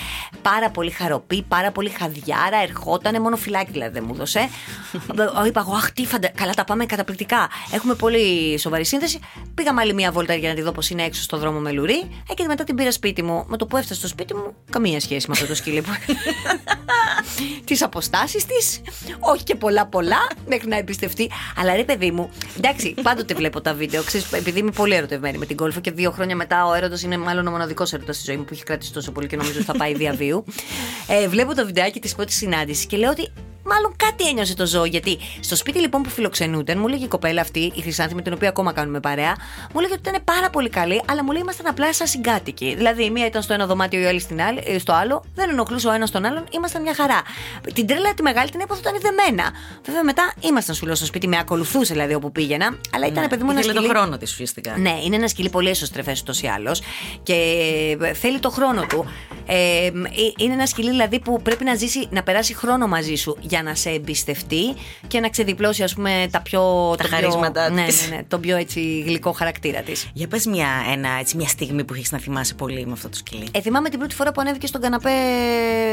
[0.43, 2.63] πάρα πολύ χαροπή, πάρα πολύ χαδιάρα.
[2.63, 4.49] Ερχότανε, μόνο φυλάκι δηλαδή δεν μου έδωσε.
[5.47, 6.29] Είπα εγώ, Αχ, τι φαντα...
[6.29, 7.49] Καλά, τα πάμε καταπληκτικά.
[7.73, 9.19] Έχουμε πολύ σοβαρή σύνδεση.
[9.55, 12.23] Πήγαμε άλλη μία βόλτα για να τη δω πώς είναι έξω στο δρόμο με λουρί.
[12.31, 13.45] Ε, και μετά την πήρα σπίτι μου.
[13.49, 15.91] Με το που έφτασε στο σπίτι μου, καμία σχέση με αυτό το σκύλι που.
[17.65, 18.81] τις αποστάσεις της.
[19.21, 21.31] Όχι και πολλά πολλά, μέχρι να εμπιστευτεί.
[21.57, 24.03] Αλλά ρε, παιδί μου, εντάξει, πάντοτε βλέπω τα βίντεο.
[24.03, 27.17] Ξέρεις, επειδή είμαι πολύ ερωτευμένη με την κόλφο και δύο χρόνια μετά ο έρωτα είναι
[27.17, 29.65] μάλλον ο μοναδικός έρωτας στη ζωή μου που έχει κρατήσει τόσο πολύ και νομίζω ότι
[29.65, 30.45] θα πάει διαβίου.
[31.09, 33.31] Ε, βλέπω το βιντεάκι της πρώτης συνάντησης και λέω ότι
[33.71, 34.85] Μάλλον κάτι ένιωσε το ζώο.
[34.85, 38.33] Γιατί στο σπίτι λοιπόν που φιλοξενούνταν, μου λέγει η κοπέλα αυτή, η Χρυσάνθη, με την
[38.33, 39.37] οποία ακόμα κάνουμε παρέα,
[39.75, 42.75] μου λέγει ότι ήταν πάρα πολύ καλή, αλλά μου λέει ήμασταν απλά σαν συγκάτοικοι.
[42.77, 45.51] Δηλαδή, η μία ήταν στο ένα δωμάτιο, η άλλη στην άλλη, ε, στο άλλο, δεν
[45.51, 47.23] ενοχλούσε ο ένας τον άλλον, ήμασταν μια χαρά.
[47.75, 49.51] Την τρέλα τη μεγάλη την έπαθα όταν ήταν δεμένα.
[49.87, 53.43] Βέβαια, μετά ήμασταν σου λέω στο σπίτι, με ακολουθούσε δηλαδή όπου πήγαινα, αλλά ήταν παιδί
[53.43, 53.93] μου ένα Ήθελε σκυλί.
[53.93, 54.77] το χρόνο της ουσιαστικά.
[54.79, 56.81] Ναι, είναι ένα σκυλί πολύ εσωστρεφές ούτως ή άλλως
[57.23, 57.35] και
[58.01, 59.05] ε, θέλει το χρόνο του.
[59.47, 59.91] Ε, ε,
[60.39, 63.75] είναι ένα σκυλί δηλαδή που πρέπει να ζήσει, να περάσει χρόνο μαζί σου για να
[63.75, 64.75] σε εμπιστευτεί
[65.07, 66.61] και να ξεδιπλώσει ας πούμε τα πιο.
[66.97, 68.09] Τα το πιο- χαρίσματά ναι, της.
[68.11, 70.09] ναι, ναι, τον πιο έτσι γλυκό χαρακτήρα της.
[70.13, 73.17] Για πες μια, ένα, έτσι, μια στιγμή που έχεις να θυμάσαι πολύ με αυτό το
[73.17, 73.49] σκυλί.
[73.53, 75.11] Ε, θυμάμαι την πρώτη φορά που ανέβηκε στον καναπέ,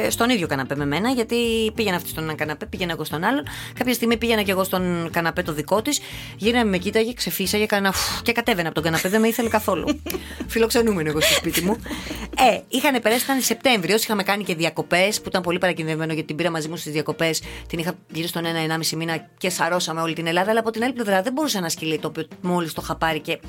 [0.10, 1.36] στον ίδιο καναπέ με μένα, γιατί
[1.76, 3.44] πήγαινα αυτή στον έναν καναπέ, πήγαινα εγώ στον άλλον.
[3.74, 6.00] Κάποια στιγμή πήγαινα και εγώ στον καναπέ το δικό της.
[6.38, 10.02] Γύραμε, με κοίταγε, ξεφύσαγε, έκανα φου και κατέβαινα από τον καναπέ, δεν με ήθελε καθόλου.
[10.48, 11.78] Φιλοξενούμενο εγώ στο σπίτι μου.
[12.38, 16.36] Ε, είχαν περάσει, ήταν Σεπτέμβριο, είχαμε κάνει και διακοπές που ήταν πολύ παρακινδεμένο γιατί την
[16.36, 17.42] πήρα μαζί μου στις διακοπές.
[17.68, 20.50] Την είχα γύρω στον ένα-ενάμιση μήνα και σαρώσαμε όλη την Ελλάδα.
[20.50, 23.20] Αλλά από την άλλη πλευρά δεν μπορούσε ένα σκυλί το οποίο μόλις το είχα πάρει
[23.20, 23.40] και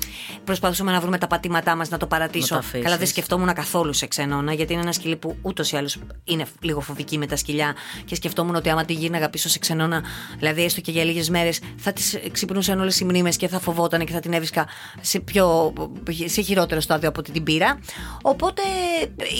[0.43, 1.27] προσπαθούσαμε να βρούμε τα
[1.67, 2.55] πατήματά μας να το παρατήσω.
[2.55, 2.83] Να το αφήσεις.
[2.83, 6.45] Καλά, δεν σκεφτόμουν καθόλου σε ξενώνα, γιατί είναι ένα σκυλί που ούτως ή άλλως είναι
[6.59, 7.75] λίγο φοβική με τα σκυλιά.
[8.05, 10.03] Και σκεφτόμουν ότι άμα τη γύρναγα πίσω σε ξενώνα,
[10.37, 14.05] δηλαδή έστω και για λίγες μέρες, θα τη ξυπνούσαν όλες οι μνήμες και θα φοβόταν
[14.05, 14.67] και θα την έβρισκα
[15.01, 15.73] σε, πιο,
[16.25, 17.79] σε χειρότερο στάδιο από ότι την πήρα.
[18.21, 18.61] Οπότε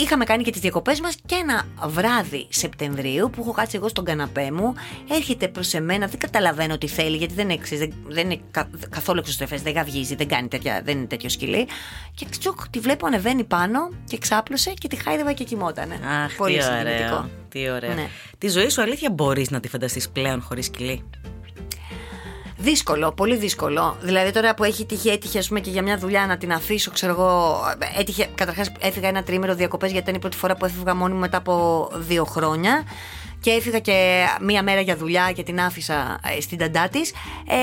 [0.02, 4.06] είχαμε κάνει και τις διακοπές μας και ένα βράδυ Σεπτεμβρίου που έχω κάτσει εγώ στον
[4.06, 4.74] καναπέ μου,
[5.10, 8.70] έρχεται προς εμένα, δεν καταλαβαίνω τι θέλει, γιατί δεν είναι, ξέρεις, δεν, δεν είναι κα-
[8.90, 11.68] καθόλου εξωστρεφές, δεν γαυγίζει, δεν, κάνει τέτοια, δεν είναι τέτοιο σκυλί.
[12.18, 16.00] Και τσουκ, τη βλέπω ανεβαίνει πάνω και ξάπλωσε και τη χάιδευα και κοιμότανε.
[16.24, 16.94] Αχ, Πολύ τι συγκινητικό.
[17.04, 17.30] ωραίο.
[17.50, 17.94] Τι ωραίο.
[17.94, 18.10] Ναι.
[18.38, 21.04] Τη ζωή σου αλήθεια μπορείς να τη φανταστείς πλέον χωρίς σκυλί.
[22.58, 23.98] Δύσκολο, πολύ δύσκολο.
[24.02, 26.92] Δηλαδή τώρα που έχει τύχει, έτυχε ας πούμε, και για μια δουλειά να την αφήσω,
[26.92, 27.60] ξέρω εγώ.
[27.98, 31.20] Έτυχε, καταρχάς έφυγα ένα τρίμερο διακοπές γιατί ήταν η πρώτη φορά που έφευγα μόνη μου
[31.20, 32.84] μετά από δύο χρόνια.
[33.42, 37.12] Και έφυγα και μία μέρα για δουλειά και την άφησα ε, στην ταντά της.
[37.48, 37.56] Ε,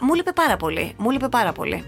[0.00, 0.92] μου λείπε πάρα πολύ.
[0.96, 1.84] Μου λείπε πάρα πολύ.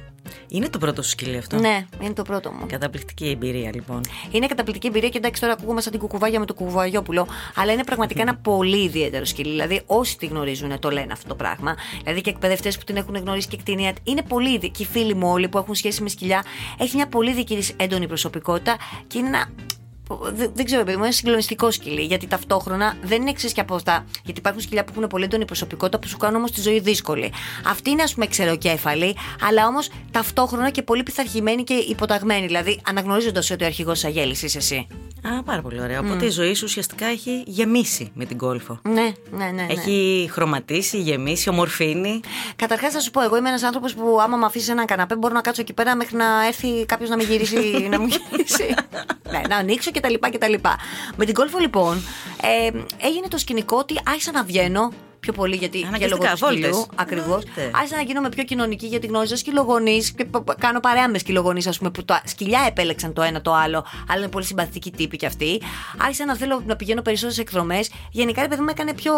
[0.48, 2.66] Είναι το πρώτο σου σκυλί αυτό; Ναι, είναι το πρώτο μου.
[2.66, 4.00] Καταπληκτική εμπειρία λοιπόν.
[4.30, 7.26] Είναι καταπληκτική εμπειρία και εντάξει τώρα ακούγουμε σαν την κουκουβάγια με το κουκουβαγιόπουλο.
[7.54, 9.50] Αλλά είναι πραγματικά ένα πολύ ιδιαίτερο σκυλί.
[9.50, 11.76] Δηλαδή, όσοι τη γνωρίζουν το λένε αυτό το πράγμα.
[12.02, 13.92] Δηλαδή και εκπαιδευτές που την έχουν γνωρίσει και κτηνία.
[14.04, 14.76] Είναι πολύ ειδικοί.
[14.78, 16.44] Και οι φίλοι μου όλοι που έχουν σχέση με σκυλιά.
[16.78, 18.76] Έχει μια πολύ δική της έντονη προσωπικότητα
[19.06, 19.48] και είναι ένα.
[20.08, 22.02] Δεν, δεν ξέρω, παιδί μου, είναι συγκλονιστικό σκυλί.
[22.02, 24.04] Γιατί ταυτόχρονα δεν είναι εξής και από αυτά.
[24.24, 27.32] Γιατί υπάρχουν σκυλιά που έχουν πολύ έντονη προσωπικότητα που σου κάνουν όμως τη ζωή δύσκολη.
[27.66, 29.16] Αυτή είναι, ας πούμε, ξεροκέφαλη,
[29.48, 32.46] αλλά όμως ταυτόχρονα και πολύ πειθαρχημένη και υποταγμένη.
[32.46, 34.86] Δηλαδή, αναγνωρίζοντας ότι ο αρχηγός τη αγέλης είσαι εσύ.
[35.22, 36.00] Α, πάρα πολύ ωραία.
[36.00, 38.80] Οπότε η ζωή σου ουσιαστικά έχει γεμίσει με την κόλφο.
[38.82, 39.50] Ναι, ναι, ναι.
[39.50, 39.66] ναι.
[39.68, 42.20] Έχει χρωματίσει, γεμίσει, ομορφύνει.
[42.56, 45.34] Καταρχάς, θα σου πω, εγώ είμαι ένας άνθρωπος που άμα με αφήσεις έναν καναπέ, μπορώ
[45.34, 47.88] να κάτσω εκεί πέρα μέχρι να έρθει κάποιος να με γυρίσει.
[47.90, 48.74] να μου γυρίσει.
[49.32, 50.14] ναι, να ανοίξω κτλ.
[50.30, 50.54] κτλ.
[51.16, 52.02] Με την κόλφο, λοιπόν,
[52.42, 52.66] ε,
[53.06, 56.70] έγινε το σκηνικό ότι άρχισα να βγαίνω πιο πολύ γιατί για λόγω Αναγκαστικά, του σκυλιού.
[56.74, 56.88] βόλτες.
[56.94, 57.42] Ακριβώς.
[57.44, 57.70] Εννοείται.
[57.78, 61.66] Άρχισα να γίνομαι πιο κοινωνική γιατί γνώριζα σκυλογονείς και π- π- κάνω παρέα με σκυλογονείς,
[61.66, 65.16] ας πούμε, που τα σκυλιά επέλεξαν το ένα το άλλο, αλλά είναι πολύ συμπαθητικοί τύποι
[65.16, 65.62] κι αυτοί.
[65.98, 67.90] Άρχισα να θέλω να πηγαίνω περισσότερε εκδρομές.
[68.10, 69.12] Γενικά, ρε παιδί μου, με έκανε πιο.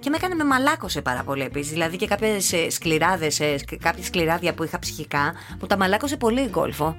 [0.00, 1.70] και με έκανε με μαλάκωσε πάρα πολύ επίσης.
[1.72, 3.40] Δηλαδή και κάποιες σκληράδες,
[3.80, 6.96] κάποια σκληράδια που είχα ψυχικά, που τα μαλάκωσε πολύ η γκολφο.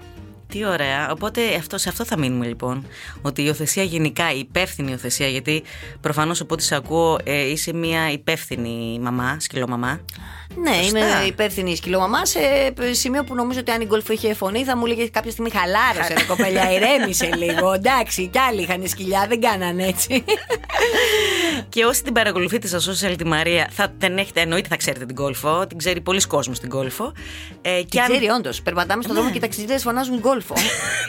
[0.51, 1.11] Τι ωραία.
[1.11, 2.85] Οπότε αυτό, σε αυτό θα μείνουμε λοιπόν.
[3.21, 5.63] Ότι η υιοθεσία γενικά, η υπεύθυνη υιοθεσία, γιατί
[6.01, 9.99] προφανώς από ό,τι σε ακούω ε, είσαι μια υπεύθυνη μαμά, σκυλομαμά.
[10.55, 10.99] Ναι, Σωστά.
[10.99, 12.39] είμαι υπεύθυνη σκυλομαμά σε
[12.91, 16.13] σημείο που νομίζω ότι αν η γκολφ είχε φωνή θα μου έλεγε κάποια στιγμή χαλάρωσε
[16.13, 17.73] ρε κοπέλια, ηρέμησε λίγο.
[17.73, 20.23] Εντάξει, κι άλλοι είχαν σκυλιά, δεν κάνανε έτσι.
[21.69, 25.15] Και όσοι την παρακολουθείτε στα social τη Μαρία, θα την έχετε, εννοείται θα ξέρετε την
[25.15, 25.67] κόλφο.
[25.67, 27.13] Την ξέρει πολλοί κόσμος την κόλφο.
[27.61, 28.61] Ε, Και ξέρει, όντως.
[28.61, 30.40] Περπατάμε στον δρόμο και οι ταξιδιτέ φωνάζουν γκολφο.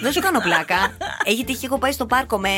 [0.01, 0.97] Δεν σου κάνω πλάκα.
[1.24, 2.49] Έχει τύχει, έχω πάει στο πάρκο με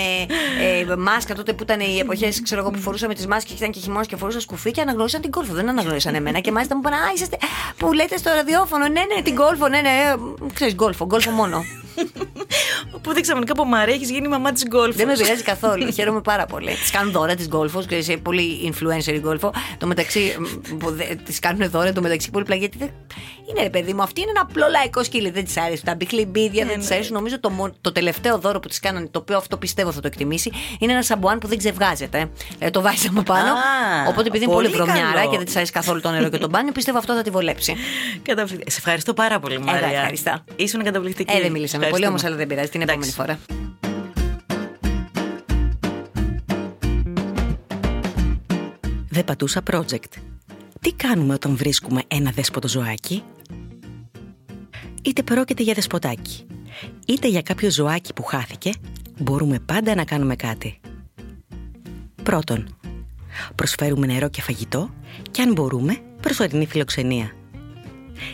[0.61, 4.05] ε, μάσκα τότε που ήταν οι εποχές που φορούσαμε τις μάσκες και ήταν και χειμώνα
[4.05, 5.53] και φορούσα σκουφί και αναγνώρισαν την γκολφο.
[5.55, 7.39] Δεν αναγνώρισαν εμένα και μάλιστα μου είπαν Α, είσαστε
[7.77, 8.89] που λέτε στο ραδιόφωνο.
[8.89, 10.15] Ναι, ναι, την γκολφο, ναι, ναι.
[10.55, 11.65] Ξέρεις, γκολφο, γκολφο μόνο.
[13.03, 14.97] Που δεν ξαφνικά από Μαρία έχεις γίνει η μαμά της γκολφ.
[14.97, 15.93] Δεν με πειράζει καθόλου.
[15.93, 16.71] Χαίρομαι πάρα πολύ.
[16.85, 19.53] Τη κάνουν δώρα της γκολφο και είσαι πολύ influencer η γκολφο.
[19.79, 20.37] Το μεταξύ.
[21.25, 22.67] Τη κάνουν δώρα το μεταξύ πολύ πλαγιά.
[22.71, 22.95] Γιατί δεν...
[23.49, 25.31] Είναι ρε παιδί μου, αυτή είναι ένα απλό λαϊκό σκύλι.
[25.31, 25.85] Δεν της αρέσει.
[25.85, 26.81] Τα μπιχλιμπίδια δεν ναι.
[26.83, 27.15] της αρέσουν.
[27.15, 30.07] Νομίζω το, μο- το τελευταίο δώρο που τη κάνανε, το οποίο αυτό πιστεύω θα το
[30.07, 32.31] εκτιμήσει, είναι ένα σαμπουάν που δεν ξεβγάζεται.
[32.59, 33.53] Ε, το βάζεις από πάνω.
[33.53, 33.57] Α,
[34.09, 35.31] Οπότε επειδή είναι πολύ πολύ βρωμιάρα καλό.
[35.31, 37.77] και δεν της αρέσει καθόλου το νερό και το μπάνιο, πιστεύω αυτό θα τη βολέψει.
[38.23, 38.71] Καταπληκτική.
[38.71, 39.89] Σε ευχαριστώ πάρα πολύ, Μαρία.
[39.89, 40.45] ευχαριστώ.
[40.57, 41.37] Ήσουν καταπληκτική.
[41.37, 42.29] Ε, δεν μιλήσαμε πολύ όμως, Ευχαριστούμε.
[42.29, 42.71] αλλά δεν πειράζει.
[42.71, 43.17] Την επόμενη Εντάξει.
[43.17, 43.39] φορά.
[49.09, 50.13] Δε πατούσα project.
[50.81, 53.23] Τι κάνουμε όταν βρίσκουμε ένα δέσποτο ζωάκι;
[55.03, 56.47] Είτε πρόκειται για δεσποτάκι,
[57.07, 58.71] είτε για κάποιο ζωάκι που χάθηκε,
[59.19, 60.81] μπορούμε πάντα να κάνουμε κάτι.
[62.23, 62.77] Πρώτον,
[63.55, 64.95] προσφέρουμε νερό και φαγητό
[65.31, 67.33] και αν μπορούμε, προσωρινή φιλοξενία.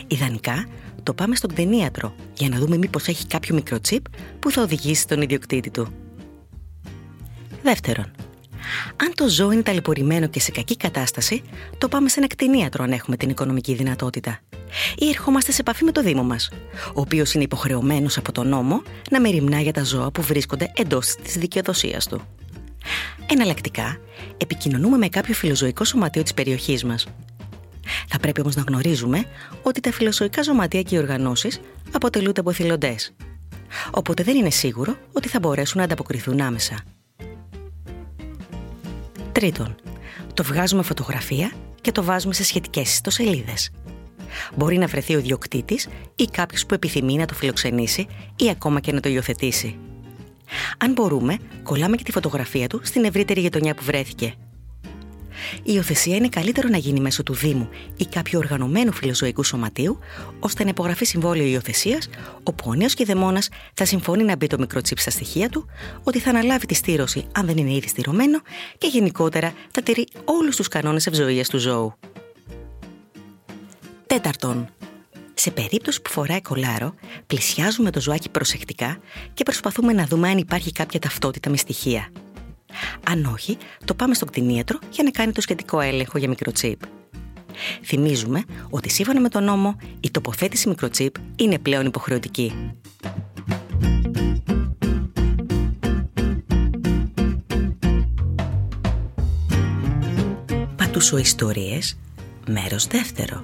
[0.07, 0.65] Ιδανικά,
[1.03, 4.05] το πάμε στον κτηνίατρο για να δούμε μήπως έχει κάποιο μικροτσίπ
[4.39, 5.87] που θα οδηγήσει τον ιδιοκτήτη του.
[7.63, 8.11] Δεύτερον,
[8.95, 11.41] αν το ζώο είναι ταλαιπωρημένο και σε κακή κατάσταση,
[11.77, 14.39] το πάμε σε ένα κτηνίατρο αν έχουμε την οικονομική δυνατότητα.
[14.97, 16.49] Ή ερχόμαστε σε επαφή με το Δήμο μας,
[16.93, 21.15] ο οποίος είναι υποχρεωμένος από τον νόμο να μεριμνά για τα ζώα που βρίσκονται εντός
[21.15, 22.21] της δικαιοδοσίας του.
[23.29, 23.97] Εναλλακτικά,
[24.37, 27.07] επικοινωνούμε με κάποιο φιλοζωικό σωματείο της περιοχής μας.
[28.07, 29.25] Θα πρέπει όμως να γνωρίζουμε
[29.61, 31.59] ότι τα φιλοζωικά σωματεία και οι οργανώσεις
[31.91, 33.13] αποτελούνται από εθελοντές.
[33.91, 36.79] Οπότε δεν είναι σίγουρο ότι θα μπορέσουν να ανταποκριθούν άμεσα.
[39.31, 39.75] Τρίτον,
[40.33, 41.51] το βγάζουμε φωτογραφία
[41.81, 43.69] και το βάζουμε σε σχετικές ιστοσελίδες.
[44.55, 48.91] Μπορεί να βρεθεί ο ιδιοκτήτης ή κάποιος που επιθυμεί να το φιλοξενήσει ή ακόμα και
[48.91, 49.77] να το υιοθετήσει.
[50.77, 54.33] Αν μπορούμε, κολλάμε και τη φωτογραφία του στην ευρύτερη γειτονιά που βρέθηκε.
[55.57, 59.99] Η υιοθεσία είναι καλύτερο να γίνει μέσω του Δήμου ή κάποιου οργανωμένου φιλοζωικού σωματείου,
[60.39, 62.09] ώστε να υπογραφεί συμβόλαιο υιοθεσίας,
[62.43, 65.65] όπου ο νέος κηδεμόνας θα συμφωνεί να μπει το μικροτσίπ στα στοιχεία του,
[66.03, 68.39] ότι θα αναλάβει τη στήρωση αν δεν είναι ήδη στηρωμένο
[68.77, 71.93] και γενικότερα θα τηρεί όλους τους κανόνες ευζοία του ζώου.
[74.07, 74.69] Τέταρτον,
[75.33, 76.93] σε περίπτωση που φοράει κολάρο,
[77.27, 78.97] πλησιάζουμε το ζωάκι προσεκτικά
[79.33, 82.09] και προσπαθούμε να δούμε αν υπάρχει κάποια ταυτότητα με στοιχεία.
[83.09, 86.81] Αν όχι, το πάμε στον κτηνίατρο για να κάνει το σχετικό έλεγχο για μικροτσίπ.
[87.83, 92.53] Θυμίζουμε ότι σύμφωνα με τον νόμο η τοποθέτηση μικροτσίπ είναι πλέον υποχρεωτική.
[100.75, 101.97] Πατούσο ιστορίες,
[102.47, 103.41] μέρος δεύτερο.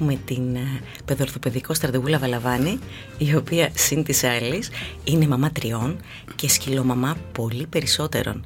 [0.00, 2.78] Έχουμε την ε, παιδορθοπαιδικό στρατηγούλα Βαλαβάνη,
[3.18, 4.70] η οποία συν της άλλης
[5.04, 5.96] είναι μαμά τριών
[6.36, 8.44] και σκυλομαμά πολύ περισσότερων.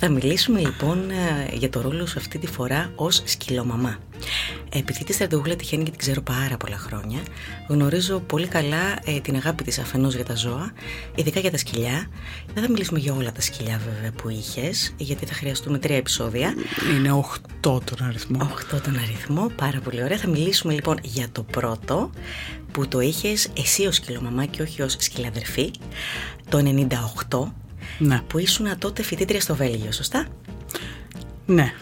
[0.00, 3.98] Θα μιλήσουμε λοιπόν ε, για το ρόλο σου αυτή τη φορά ως σκυλομαμά.
[4.72, 7.20] Επειδή τη στρατηγούλα τυχαίνει και την ξέρω πάρα πολλά χρόνια,
[7.68, 10.72] γνωρίζω πολύ καλά ε, την αγάπη της αφενός για τα ζώα,
[11.14, 12.10] ειδικά για τα σκυλιά.
[12.54, 16.54] Δεν θα μιλήσουμε για όλα τα σκυλιά βέβαια που είχες, γιατί θα χρειαστούμε τρία επεισόδια.
[16.96, 17.24] Είναι
[17.62, 18.50] 8 τον αριθμό.
[18.74, 20.18] 8 τον αριθμό, πάρα πολύ ωραία.
[20.18, 22.10] Θα μιλήσουμε λοιπόν για το πρώτο
[22.72, 25.70] που το είχες εσύ ως σκυλομαμά και όχι ως σκυλαδερφή,
[26.48, 26.86] το
[27.28, 27.52] 98,
[27.98, 30.26] Ναι, που ήσουν τότε φοιτήτρια στο Βέλγιο, σωστά;
[31.46, 31.72] ναι.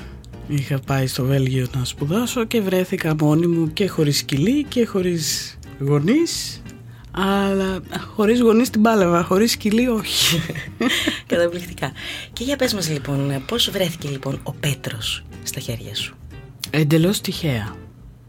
[0.49, 5.59] Είχα πάει στο Βέλγιο να σπουδάσω και βρέθηκα μόνη μου και χωρίς σκυλί και χωρίς
[5.81, 6.63] γονείς.
[7.11, 7.81] Αλλά
[8.15, 10.41] χωρίς γονείς την πάλευα, χωρίς σκυλί όχι.
[11.27, 11.93] Καταπληκτικά.
[12.33, 16.17] Και για πες μας λοιπόν, πώς βρέθηκε λοιπόν ο Πέτρος στα χέρια σου;
[16.71, 17.77] Εντελώς τυχαία.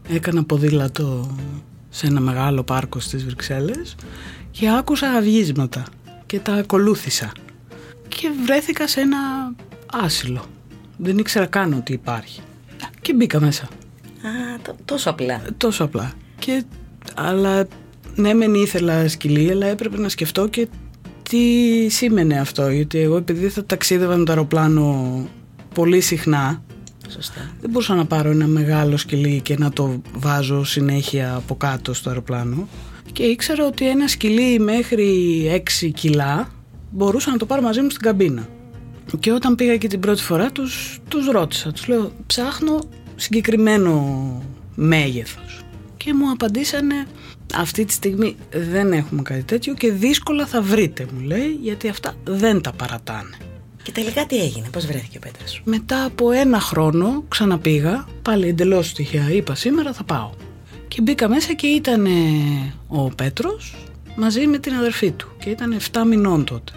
[0.08, 1.36] Έκανα ποδήλατο
[1.88, 3.94] σε ένα μεγάλο πάρκο στις Βρυξέλλες
[4.50, 5.84] και άκουσα αυγίσματα
[6.26, 7.32] και τα ακολούθησα.
[8.08, 9.18] Και βρέθηκα σε ένα
[9.92, 10.44] άσυλο.
[10.96, 12.40] Δεν ήξερα καν ότι υπάρχει.
[13.02, 13.62] Και μπήκα μέσα.
[13.64, 13.68] Α,
[14.62, 15.42] τό- τόσο απλά.
[15.56, 16.12] Τόσο απλά.
[16.38, 16.64] Και,
[17.14, 17.66] αλλά
[18.14, 20.68] ναι, μεν ήθελα σκυλί, αλλά έπρεπε να σκεφτώ και
[21.22, 21.38] τι
[21.88, 22.68] σήμαινε αυτό.
[22.68, 25.28] Γιατί εγώ επειδή θα ταξίδευα με το αεροπλάνο
[25.74, 26.62] πολύ συχνά,
[27.08, 27.50] Σωστά.
[27.60, 32.08] δεν μπορούσα να πάρω ένα μεγάλο σκυλί και να το βάζω συνέχεια από κάτω στο
[32.08, 32.68] αεροπλάνο.
[33.12, 36.48] Και ήξερα ότι ένα σκυλί μέχρι 6 κιλά
[36.90, 38.48] μπορούσα να το πάρω μαζί μου στην καμπίνα.
[39.20, 42.78] Και όταν πήγα και την πρώτη φορά τους, τους ρώτησα, τους λέω ψάχνω
[43.16, 44.42] συγκεκριμένο
[44.74, 45.60] μέγεθος.
[45.96, 47.06] Και μου απαντήσανε
[47.54, 52.14] αυτή τη στιγμή δεν έχουμε κάτι τέτοιο και δύσκολα θα βρείτε μου λέει γιατί αυτά
[52.24, 53.36] δεν τα παρατάνε.
[53.82, 55.62] Και τελικά τι έγινε, πώς βρέθηκε ο Πέτρος.
[55.64, 60.30] Μετά από ένα χρόνο ξαναπήγα, πάλι εντελώς τυχαία, είπα σήμερα θα πάω.
[60.88, 62.06] Και μπήκα μέσα και ήταν
[62.88, 63.74] ο Πέτρος
[64.18, 66.72] μαζί με την αδερφή του και ήταν 7 μηνών τότε.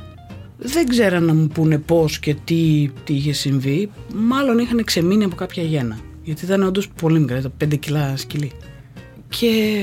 [0.57, 5.35] Δεν ξέραν να μου πούνε πώς και τι, τι είχε συμβεί, μάλλον είχαν ξεμείνει από
[5.35, 5.99] κάποια γέννα.
[6.23, 8.51] Γιατί ήταν όντως πολύ μικρά, ήταν 5 κιλά σκυλί.
[9.29, 9.81] Και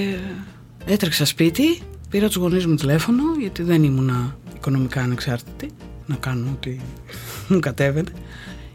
[0.86, 1.80] έτρεξα σπίτι,
[2.10, 5.70] πήρα τους γονείς μου τηλέφωνο γιατί δεν ήμουνα οικονομικά ανεξάρτητη
[6.06, 6.76] να κάνω ό,τι
[7.48, 8.10] μου κατέβαινε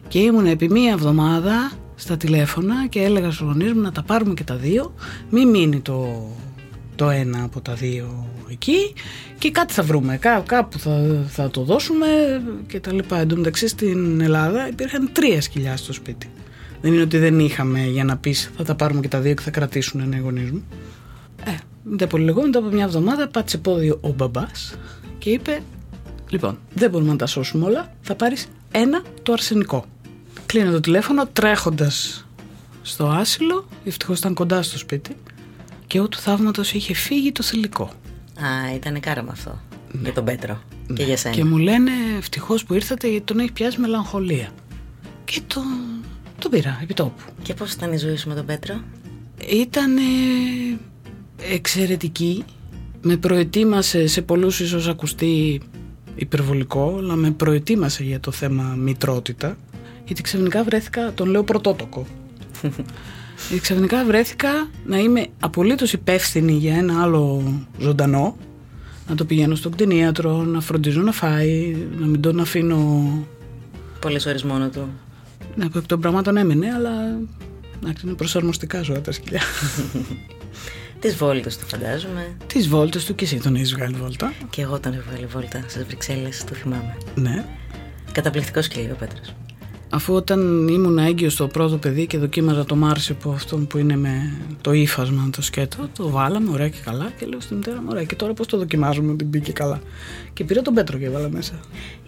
[0.07, 4.33] και ήμουν επί μία εβδομάδα στα τηλέφωνα και έλεγα στους γονείς μου να τα πάρουμε
[4.33, 4.93] και τα δύο
[5.29, 6.27] μην μείνει το,
[6.95, 8.93] το ένα από τα δύο εκεί
[9.37, 12.07] και κάτι θα βρούμε, κά, κάπου θα, θα το δώσουμε
[12.67, 13.17] και τα λοιπά.
[13.17, 16.29] Εν τω μεταξύ στην Ελλάδα υπήρχαν τρία σκυλιά στο σπίτι.
[16.81, 19.41] Δεν είναι ότι δεν είχαμε για να πεις θα τα πάρουμε και τα δύο και
[19.41, 20.63] θα κρατήσουν ένα γονείς μου.
[21.45, 21.51] Ε,
[21.83, 24.75] μετά από λίγο, μετά από μια εβδομάδα πάτησε πόδι ο μπαμπάς
[25.17, 25.61] και είπε
[26.33, 27.93] Λοιπόν, δεν μπορούμε να τα σώσουμε όλα.
[28.01, 29.85] Θα πάρεις ένα το αρσενικό.
[30.45, 32.25] Κλείνω το τηλέφωνο τρέχοντας
[32.81, 33.67] στο άσυλο.
[33.85, 35.15] Ευτυχώς ήταν κοντά στο σπίτι.
[35.87, 37.91] Και ο του θαύματος είχε φύγει το θηλυκό.
[38.43, 39.61] Α, ήταν κάραμα αυτό.
[40.01, 40.61] Για τον Πέτρο.
[40.93, 41.35] Και για σένα.
[41.35, 44.49] Και μου λένε ευτυχώς που ήρθατε γιατί τον έχεις πιάσει μελαγχολία.
[45.25, 45.61] Και το,
[46.39, 47.23] το πήρα επί τόπου.
[47.41, 48.81] Και πώς ήταν η ζωή σου με τον Πέτρο,
[49.49, 49.97] Ήταν
[51.51, 52.43] εξαιρετική.
[53.01, 55.61] Με προετοίμασε σε πολλούς ίσως ακουστεί
[56.15, 59.57] υπερβολικό, αλλά με προετοίμασε για το θέμα μητρότητα.
[60.05, 62.05] Γιατί ξαφνικά βρέθηκα, τον λέω πρωτότοκο.
[63.49, 68.37] γιατί ξαφνικά βρέθηκα να είμαι απολύτως υπεύθυνη για ένα άλλο ζωντανό.
[69.09, 73.09] Να το πηγαίνω στον κτηνίατρο, να φροντίζω να φάει, να μην τον αφήνω...
[73.99, 74.89] Πολλές ώρες μόνο του.
[75.55, 76.91] Ναι, εκ των πραγμάτων έμεινε, αλλά
[77.81, 79.41] εντάξει, είναι προσαρμοστικά ζώα τα σκυλιά.
[80.99, 82.37] Τις βόλτες του φαντάζομαι.
[82.47, 84.33] Τις βόλτες του και εσύ τον έχεις βγάλει βόλτα.
[84.49, 86.97] Και εγώ τον έχω βγάλει βόλτα στις Βρυξέλλες, το θυμάμαι.
[87.15, 87.45] Ναι.
[88.11, 89.33] Καταπληκτικό σκυλί ο Πέτρος.
[89.93, 94.33] Αφού όταν ήμουν έγκυος στο πρώτο παιδί και δοκίμαζα το Μάρσιπο αυτόν που είναι με
[94.61, 98.03] το ύφασμα, το σκέτο, το βάλαμε ωραία και καλά και λέω στη μητέρα μου ωραία.
[98.03, 99.79] Και τώρα πώς το δοκιμάζουμε ότι μπήκε καλά.
[100.33, 101.59] Και πήρα τον Πέτρο και έβαλα μέσα.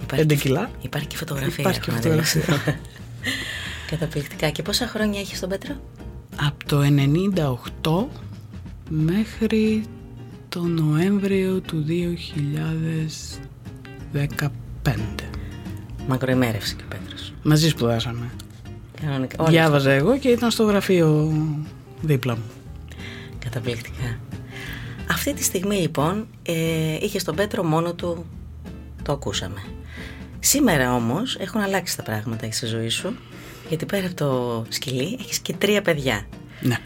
[0.01, 0.69] Υπάρχει 5 και- κιλά.
[0.81, 1.55] Υπάρχει και φωτογραφία.
[1.59, 2.41] Υπάρχει και έχουμε φωτογραφία.
[2.65, 2.75] δει.
[3.89, 4.49] Καταπληκτικά.
[4.49, 5.75] Και πόσα χρόνια έχεις τον Πέτρο,
[6.35, 8.05] Από το 98
[8.89, 9.83] μέχρι
[10.49, 14.49] το Νοέμβριο του 2015.
[16.07, 17.17] Μακροημέρευση και ο Πέτρο.
[17.43, 18.29] Μαζί σπουδάσαμε.
[19.01, 19.43] Κανονικά.
[19.43, 21.31] Όλοι Διάβαζα εγώ και ήταν στο γραφείο
[22.01, 22.43] δίπλα μου.
[23.39, 24.17] Καταπληκτικά.
[25.09, 28.25] Αυτή τη στιγμή λοιπόν ε, είχε τον Πέτρο μόνο του,
[29.03, 29.63] το ακούσαμε.
[30.39, 33.15] Σήμερα όμως έχουν αλλάξει τα πράγματα στη ζωή σου,
[33.69, 36.25] γιατί πέρα από το σκυλί έχεις και τρία παιδιά.
[36.61, 36.77] Ναι.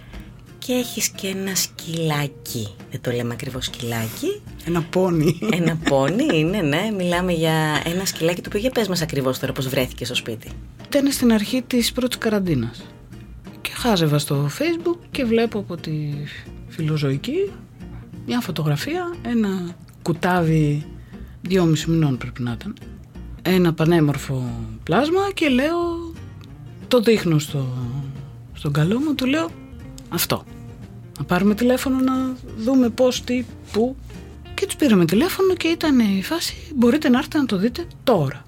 [0.59, 5.39] Και έχεις και ένα σκυλάκι, δεν το λέμε ακριβώς σκυλάκι, Ένα πόνι.
[5.51, 9.53] ένα πόνι είναι, ναι, μιλάμε για ένα σκυλάκι το οποίο για πες μας ακριβώς τώρα
[9.53, 10.49] πώς βρέθηκε στο σπίτι.
[10.87, 12.81] Ήταν στην αρχή της πρώτης καραντίνας.
[13.61, 15.91] Και χάζευα στο facebook και βλέπω από τη
[16.67, 17.51] φιλοζωική
[18.25, 20.85] μια φωτογραφία, ένα κουτάβι
[21.41, 22.73] δυόμιση μηνών πρέπει να ήταν.
[23.41, 24.49] Ένα πανέμορφο
[24.83, 25.77] πλάσμα και λέω,
[26.87, 27.67] το δείχνω στο,
[28.53, 29.49] στον καλό μου, του λέω
[30.09, 30.43] αυτό.
[31.17, 33.95] Να πάρουμε τηλέφωνο να δούμε πώς, τι, πού.
[34.53, 38.45] Και τους πήραμε τηλέφωνο και ήταν η φάση, μπορείτε να έρθετε να το δείτε τώρα.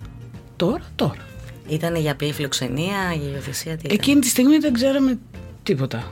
[0.56, 1.26] Τώρα, τώρα.
[1.68, 5.20] Ήταν για απλή φιλοξενία, για υιοθεσία, τι ήταν; Εκείνη τη στιγμή δεν ξέραμε
[5.64, 6.12] τίποτα.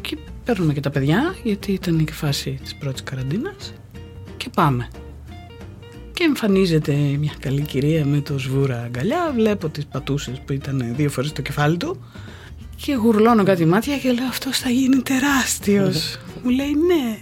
[0.00, 3.72] Και παίρνουμε και τα παιδιά, γιατί ήταν και φάση της πρώτης καραντίνας
[4.36, 4.88] και πάμε.
[6.12, 11.10] Και εμφανίζεται μια καλή κυρία με το σβούρα αγκαλιά, βλέπω τις πατούσες που ήταν δύο
[11.10, 11.98] φορές το κεφάλι του
[12.84, 16.18] και γουρλώνω κάτι μάτια και λέω αυτός θα γίνει τεράστιος.
[16.42, 17.18] Μου λέει ναι,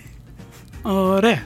[0.83, 1.43] ωραία.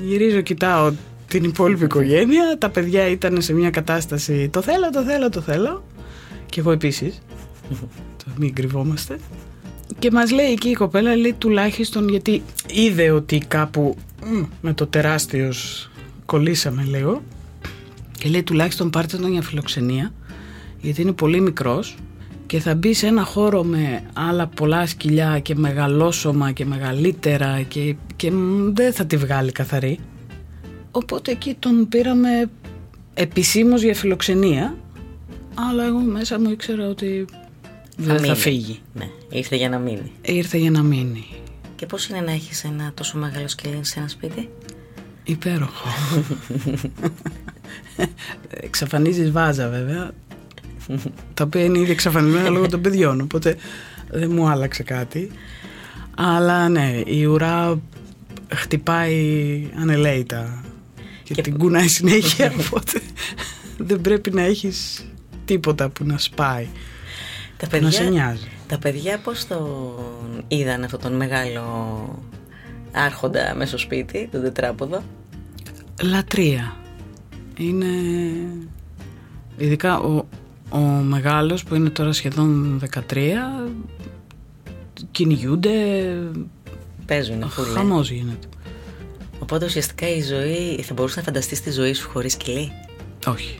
[0.00, 0.92] Γυρίζω, κοιτάω
[1.28, 5.84] την υπόλοιπη οικογένεια, τα παιδιά ήταν σε μια κατάσταση το θέλω, το θέλω, το θέλω
[6.46, 7.22] και εγώ επίσης.
[8.16, 9.18] Το μην κρυβόμαστε.
[9.98, 14.86] Και μας λέει εκεί η κοπέλα, λέει τουλάχιστον γιατί είδε ότι κάπου μ, με το
[14.86, 15.90] τεράστιος
[16.26, 17.22] κολλήσαμε λίγο
[18.18, 20.12] και λέει τουλάχιστον πάρτε τον για φιλοξενία
[20.80, 21.96] γιατί είναι πολύ μικρός
[22.48, 27.94] και θα μπει σε ένα χώρο με άλλα πολλά σκυλιά και μεγαλόσωμα και μεγαλύτερα και,
[28.16, 29.98] και μ, δεν θα τη βγάλει καθαρή.
[30.90, 32.50] Οπότε εκεί τον πήραμε
[33.14, 34.76] επισήμως για φιλοξενία
[35.54, 37.24] αλλά εγώ μέσα μου ήξερα ότι
[37.96, 38.34] δεν θα μείνει.
[38.34, 38.80] φύγει.
[38.94, 40.12] Ναι, ήρθε για να μείνει.
[40.22, 41.26] Ήρθε για να μείνει.
[41.76, 44.48] Και πώς είναι να έχεις ένα τόσο μεγάλο σκυλί σε ένα σπίτι;
[45.24, 45.88] Υπέροχο.
[48.66, 50.10] Εξαφανίζεις βάζα βέβαια.
[51.34, 53.20] Τα οποία είναι ήδη εξαφανισμένα λόγω των παιδιών.
[53.20, 53.56] Οπότε
[54.10, 55.30] δεν μου άλλαξε κάτι.
[56.16, 57.80] Αλλά ναι, η ουρά
[58.54, 60.62] χτυπάει ανελαίητα.
[61.22, 62.52] Και, Και- την κουνάει συνέχεια.
[62.66, 63.00] οπότε
[63.78, 65.06] δεν πρέπει να έχεις
[65.44, 66.66] τίποτα που να σπάει.
[67.56, 68.48] Τα Να σε παιδιά, νοιάζει.
[68.66, 71.62] τα παιδιά πώς τον είδαν αυτόν τον μεγάλο
[72.92, 75.02] άρχοντα μέσα στο σπίτι, τον τετράποδο;
[76.02, 76.76] Λατρεία.
[77.56, 77.86] Είναι...
[79.56, 80.24] Ειδικά ο,
[80.70, 83.70] ο μεγάλος που είναι τώρα σχεδόν 13
[85.10, 85.72] κυνηγούνται,
[87.06, 87.48] παίζουν.
[87.48, 87.68] φουλ, ε.
[87.68, 88.46] Χαμός γίνεται.
[89.38, 90.82] Οπότε ουσιαστικά η ζωή.
[90.82, 92.72] Θα μπορούσε να φανταστείς τη ζωή σου χωρίς σκυλί.
[93.26, 93.58] Όχι.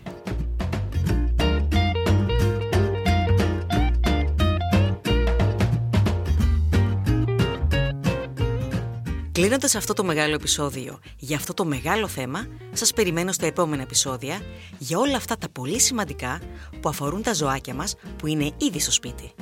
[9.39, 14.41] Κλείνοντας αυτό το μεγάλο επεισόδιο για αυτό το μεγάλο θέμα, σας περιμένω στα επόμενα επεισόδια
[14.79, 16.41] για όλα αυτά τα πολύ σημαντικά
[16.81, 19.33] που αφορούν τα ζωάκια μας που είναι ήδη στο σπίτι.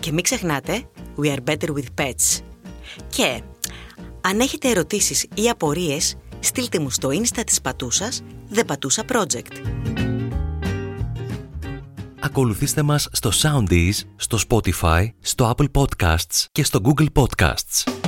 [0.00, 0.88] Και μην ξεχνάτε,
[1.22, 2.40] we are better with pets.
[3.08, 3.42] Και
[4.20, 8.22] αν έχετε ερωτήσεις ή απορίες, στείλτε μου στο insta της Πατούσας,
[8.54, 9.52] The Πατούσα Project.
[12.20, 17.99] Ακολουθήστε μας στο Soundees, στο Spotify, στο Apple Podcasts και στο Google Podcasts.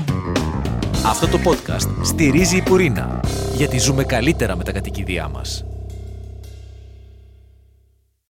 [1.06, 3.20] Αυτό το podcast στηρίζει η Πουρίνα,
[3.54, 5.64] γιατί ζούμε καλύτερα με τα κατοικίδια μας.